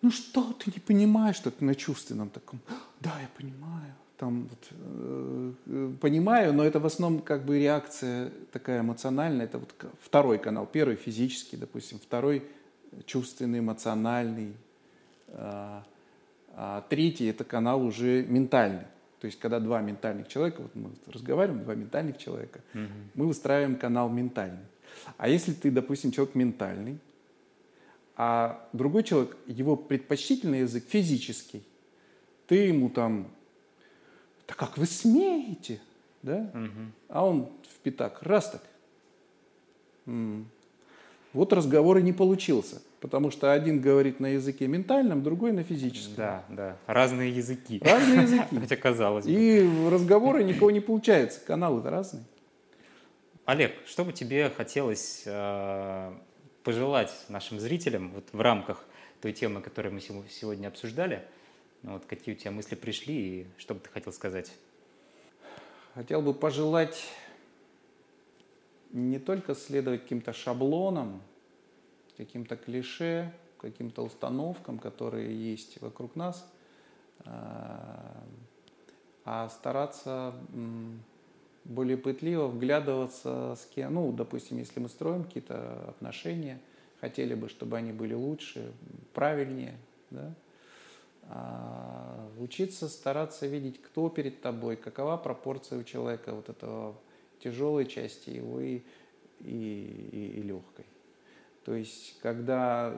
ну 0.00 0.10
что 0.10 0.52
ты 0.52 0.70
не 0.74 0.80
понимаешь, 0.80 1.36
что 1.36 1.50
ты 1.50 1.64
на 1.64 1.74
чувственном 1.74 2.30
таком, 2.30 2.60
да, 3.00 3.12
я 3.20 3.28
понимаю, 3.36 3.94
там 4.16 4.48
вот, 4.48 4.68
э, 4.70 5.52
э, 5.66 5.92
понимаю, 6.00 6.52
но 6.52 6.64
это 6.64 6.78
в 6.78 6.86
основном 6.86 7.20
как 7.20 7.44
бы 7.44 7.58
реакция 7.58 8.30
такая 8.52 8.80
эмоциональная, 8.80 9.46
это 9.46 9.58
вот 9.58 9.74
второй 10.00 10.38
канал, 10.38 10.66
первый 10.66 10.96
физический, 10.96 11.56
допустим, 11.56 11.98
второй 11.98 12.44
чувственный, 13.06 13.58
эмоциональный, 13.58 14.54
а, 15.28 15.84
а 16.60 16.84
третий 16.88 17.26
это 17.26 17.44
канал 17.44 17.84
уже 17.84 18.24
ментальный. 18.24 18.82
То 19.20 19.26
есть, 19.26 19.38
когда 19.38 19.60
два 19.60 19.80
ментальных 19.80 20.26
человека, 20.26 20.62
вот 20.62 20.74
мы 20.74 20.90
разговариваем, 21.06 21.62
два 21.62 21.76
ментальных 21.76 22.18
человека, 22.18 22.60
угу. 22.74 22.82
мы 23.14 23.26
выстраиваем 23.28 23.76
канал 23.76 24.08
ментальный. 24.08 24.64
А 25.18 25.28
если 25.28 25.52
ты, 25.52 25.70
допустим, 25.70 26.10
человек 26.10 26.34
ментальный, 26.34 26.98
а 28.16 28.68
другой 28.72 29.04
человек, 29.04 29.36
его 29.46 29.76
предпочтительный 29.76 30.60
язык 30.60 30.84
физический. 30.88 31.62
Ты 32.48 32.56
ему 32.56 32.90
там, 32.90 33.28
да 34.48 34.54
как 34.54 34.76
вы 34.78 34.86
смеете, 34.86 35.80
да? 36.22 36.50
Угу. 36.52 36.92
А 37.08 37.24
он 37.24 37.52
в 37.62 37.78
пятак, 37.84 38.20
раз 38.22 38.50
так. 38.50 38.62
Вот 41.38 41.52
разговор 41.52 41.98
и 41.98 42.02
не 42.02 42.12
получился, 42.12 42.82
потому 42.98 43.30
что 43.30 43.52
один 43.52 43.80
говорит 43.80 44.18
на 44.18 44.26
языке 44.26 44.66
ментальном, 44.66 45.22
другой 45.22 45.52
на 45.52 45.62
физическом. 45.62 46.16
Да, 46.16 46.44
да, 46.48 46.76
разные 46.88 47.30
языки. 47.30 47.80
Разные 47.80 48.22
языки. 48.22 48.58
Хотя 48.58 48.74
казалось 48.74 49.24
бы. 49.24 49.30
И 49.30 49.88
разговоры 49.88 50.42
никого 50.42 50.72
не 50.72 50.80
получается, 50.80 51.38
каналы-то 51.46 51.90
разные. 51.90 52.24
Олег, 53.44 53.70
что 53.86 54.04
бы 54.04 54.12
тебе 54.12 54.50
хотелось 54.50 55.22
э, 55.26 56.12
пожелать 56.64 57.14
нашим 57.28 57.60
зрителям 57.60 58.10
вот 58.16 58.24
в 58.32 58.40
рамках 58.40 58.84
той 59.22 59.32
темы, 59.32 59.60
которую 59.60 59.94
мы 59.94 60.00
сегодня 60.00 60.66
обсуждали? 60.66 61.22
Ну, 61.84 61.92
вот 61.92 62.02
какие 62.06 62.34
у 62.34 62.36
тебя 62.36 62.50
мысли 62.50 62.74
пришли 62.74 63.14
и 63.14 63.46
что 63.58 63.74
бы 63.74 63.80
ты 63.80 63.90
хотел 63.90 64.12
сказать? 64.12 64.50
Хотел 65.94 66.20
бы 66.20 66.34
пожелать 66.34 67.00
не 68.92 69.18
только 69.18 69.54
следовать 69.54 70.02
каким-то 70.02 70.32
шаблонам, 70.32 71.22
каким-то 72.16 72.56
клише, 72.56 73.32
каким-то 73.58 74.02
установкам, 74.02 74.78
которые 74.78 75.34
есть 75.34 75.80
вокруг 75.80 76.16
нас, 76.16 76.50
а, 77.24 78.24
а 79.24 79.48
стараться 79.48 80.34
более 81.64 81.98
пытливо 81.98 82.46
вглядываться 82.46 83.54
с 83.56 83.66
кем, 83.66 83.94
ну, 83.94 84.12
допустим, 84.12 84.58
если 84.58 84.80
мы 84.80 84.88
строим 84.88 85.24
какие-то 85.24 85.90
отношения, 85.90 86.60
хотели 87.00 87.34
бы, 87.34 87.48
чтобы 87.48 87.76
они 87.76 87.92
были 87.92 88.14
лучше, 88.14 88.72
правильнее, 89.12 89.76
да, 90.10 90.34
а 91.30 92.26
учиться 92.38 92.88
стараться 92.88 93.46
видеть, 93.46 93.82
кто 93.82 94.08
перед 94.08 94.40
тобой, 94.40 94.76
какова 94.76 95.18
пропорция 95.18 95.78
у 95.78 95.82
человека 95.82 96.34
вот 96.34 96.48
этого 96.48 96.94
тяжелой 97.42 97.86
части 97.86 98.30
и, 98.30 98.82
и, 99.40 100.08
и, 100.12 100.40
и 100.40 100.42
легкой. 100.42 100.84
То 101.64 101.74
есть, 101.74 102.18
когда 102.22 102.94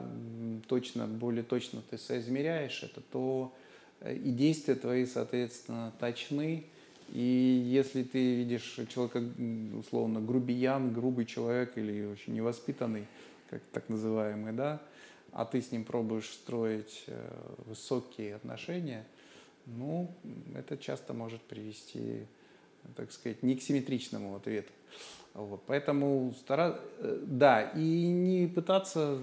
точно, 0.67 1.05
более 1.05 1.43
точно 1.43 1.81
ты 1.89 1.97
соизмеряешь 1.97 2.83
это, 2.83 3.01
то 3.01 3.53
э, 3.99 4.15
и 4.15 4.31
действия 4.31 4.75
твои, 4.75 5.05
соответственно, 5.05 5.93
точны, 5.99 6.65
и 7.09 7.63
если 7.65 8.03
ты 8.03 8.35
видишь 8.35 8.79
человека, 8.87 9.21
условно, 9.77 10.21
грубиян, 10.21 10.93
грубый 10.93 11.25
человек 11.25 11.77
или 11.77 12.05
очень 12.05 12.33
невоспитанный, 12.33 13.07
как 13.49 13.61
так 13.73 13.89
называемый, 13.89 14.53
да, 14.53 14.81
а 15.33 15.43
ты 15.43 15.61
с 15.61 15.71
ним 15.71 15.83
пробуешь 15.83 16.29
строить 16.29 17.03
э, 17.07 17.55
высокие 17.65 18.35
отношения, 18.35 19.05
ну, 19.65 20.13
это 20.55 20.77
часто 20.77 21.13
может 21.13 21.41
привести, 21.41 22.25
так 22.95 23.11
сказать, 23.11 23.43
не 23.43 23.55
к 23.55 23.61
симметричному 23.61 24.35
ответу. 24.35 24.71
Вот, 25.33 25.63
поэтому 25.65 26.33
стара... 26.39 26.79
Э, 26.99 27.19
да, 27.25 27.61
и 27.61 28.07
не 28.07 28.47
пытаться 28.47 29.17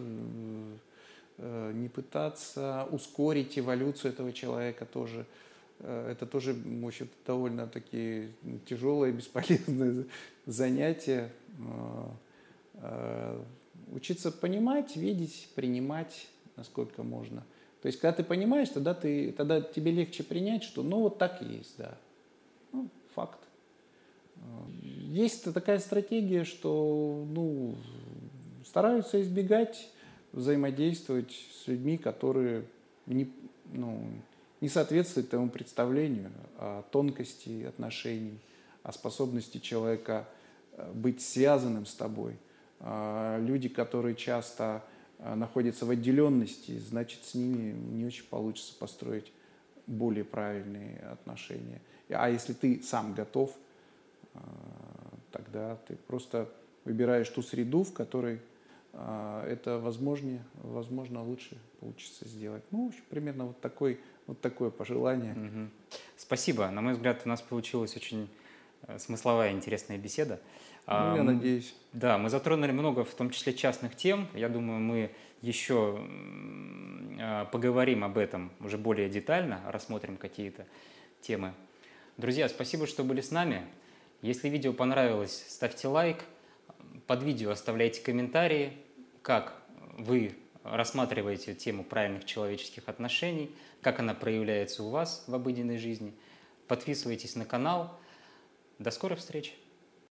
э, 1.38 1.72
не 1.74 1.88
пытаться 1.88 2.88
ускорить 2.90 3.58
эволюцию 3.58 4.12
этого 4.12 4.32
человека 4.32 4.86
тоже, 4.86 5.26
Э, 5.80 6.10
это 6.10 6.26
тоже, 6.26 6.54
в 6.54 6.86
общем 6.86 7.08
довольно 7.26 7.66
такие 7.66 8.30
тяжелые, 8.66 9.12
бесполезные 9.12 10.06
занятия. 10.46 11.32
Э, 11.58 12.08
э, 12.74 13.42
учиться 13.92 14.32
понимать, 14.32 14.96
видеть, 14.96 15.48
принимать, 15.54 16.28
насколько 16.56 17.02
можно. 17.02 17.44
То 17.82 17.86
есть, 17.86 18.00
когда 18.00 18.16
ты 18.16 18.24
понимаешь, 18.24 18.68
тогда, 18.70 18.92
ты, 18.92 19.32
тогда 19.32 19.60
тебе 19.60 19.92
легче 19.92 20.24
принять, 20.24 20.64
что 20.64 20.82
ну 20.82 21.00
вот 21.00 21.18
так 21.18 21.40
и 21.42 21.44
есть, 21.44 21.74
да. 21.78 21.96
Есть 24.82 25.52
такая 25.52 25.78
стратегия, 25.78 26.44
что 26.44 27.26
ну, 27.30 27.76
стараются 28.64 29.20
избегать 29.20 29.88
взаимодействовать 30.32 31.32
с 31.32 31.66
людьми, 31.66 31.96
которые 31.96 32.64
не, 33.06 33.30
ну, 33.72 34.02
не 34.60 34.68
соответствует 34.68 35.30
тому 35.30 35.48
представлению 35.48 36.30
о 36.58 36.82
тонкости 36.90 37.64
отношений, 37.64 38.38
о 38.82 38.92
способности 38.92 39.58
человека 39.58 40.28
э, 40.72 40.90
быть 40.92 41.22
связанным 41.22 41.86
с 41.86 41.94
тобой. 41.94 42.36
А, 42.80 43.40
люди, 43.40 43.68
которые 43.68 44.14
часто 44.14 44.84
э, 45.18 45.34
находятся 45.34 45.86
в 45.86 45.90
отделенности, 45.90 46.78
значит, 46.78 47.24
с 47.24 47.34
ними 47.34 47.72
не 47.72 48.04
очень 48.04 48.24
получится 48.24 48.74
построить 48.78 49.32
более 49.86 50.24
правильные 50.24 50.98
отношения. 51.12 51.80
А 52.10 52.30
если 52.30 52.52
ты 52.52 52.82
сам 52.82 53.14
готов, 53.14 53.54
тогда 55.30 55.76
ты 55.86 55.96
просто 55.96 56.48
выбираешь 56.84 57.28
ту 57.28 57.42
среду, 57.42 57.84
в 57.84 57.92
которой 57.92 58.40
это 58.92 59.78
возможно, 59.78 60.42
возможно 60.54 61.22
лучше 61.22 61.56
получится 61.80 62.26
сделать. 62.26 62.64
Ну, 62.70 62.86
в 62.86 62.88
общем, 62.88 63.02
примерно 63.10 63.46
вот 63.46 63.60
такой 63.60 64.00
вот 64.28 64.40
такое 64.40 64.70
пожелание. 64.70 65.32
Угу. 65.32 65.70
Спасибо. 66.16 66.70
На 66.70 66.80
мой 66.80 66.92
взгляд, 66.92 67.22
у 67.24 67.28
нас 67.28 67.40
получилась 67.40 67.96
очень 67.96 68.28
э, 68.82 68.98
смысловая 68.98 69.52
интересная 69.52 69.98
беседа. 69.98 70.38
Ну, 70.86 70.94
А, 70.94 71.16
я 71.16 71.22
надеюсь. 71.22 71.74
Да, 71.92 72.18
мы 72.18 72.28
затронули 72.28 72.70
много, 72.70 73.04
в 73.04 73.14
том 73.14 73.30
числе 73.30 73.54
частных 73.54 73.96
тем. 73.96 74.28
Я 74.34 74.48
думаю, 74.48 74.80
мы 74.80 75.10
еще 75.40 75.98
а, 77.20 77.46
поговорим 77.46 78.04
об 78.04 78.18
этом 78.18 78.52
уже 78.60 78.76
более 78.76 79.08
детально, 79.08 79.60
рассмотрим 79.66 80.16
какие-то 80.18 80.66
темы. 81.22 81.54
Друзья, 82.18 82.48
спасибо, 82.48 82.86
что 82.86 83.04
были 83.04 83.22
с 83.22 83.30
нами. 83.30 83.66
Если 84.20 84.48
видео 84.48 84.72
понравилось, 84.72 85.44
ставьте 85.48 85.86
лайк. 85.86 86.24
Под 87.06 87.22
видео 87.22 87.52
оставляйте 87.52 88.02
комментарии, 88.02 88.72
как 89.22 89.62
вы 89.96 90.36
рассматриваете 90.64 91.54
тему 91.54 91.84
правильных 91.84 92.24
человеческих 92.24 92.88
отношений, 92.88 93.54
как 93.80 94.00
она 94.00 94.14
проявляется 94.14 94.82
у 94.82 94.90
вас 94.90 95.24
в 95.28 95.34
обыденной 95.34 95.78
жизни. 95.78 96.12
Подписывайтесь 96.66 97.36
на 97.36 97.44
канал. 97.44 97.96
До 98.78 98.90
скорых 98.90 99.20
встреч! 99.20 99.54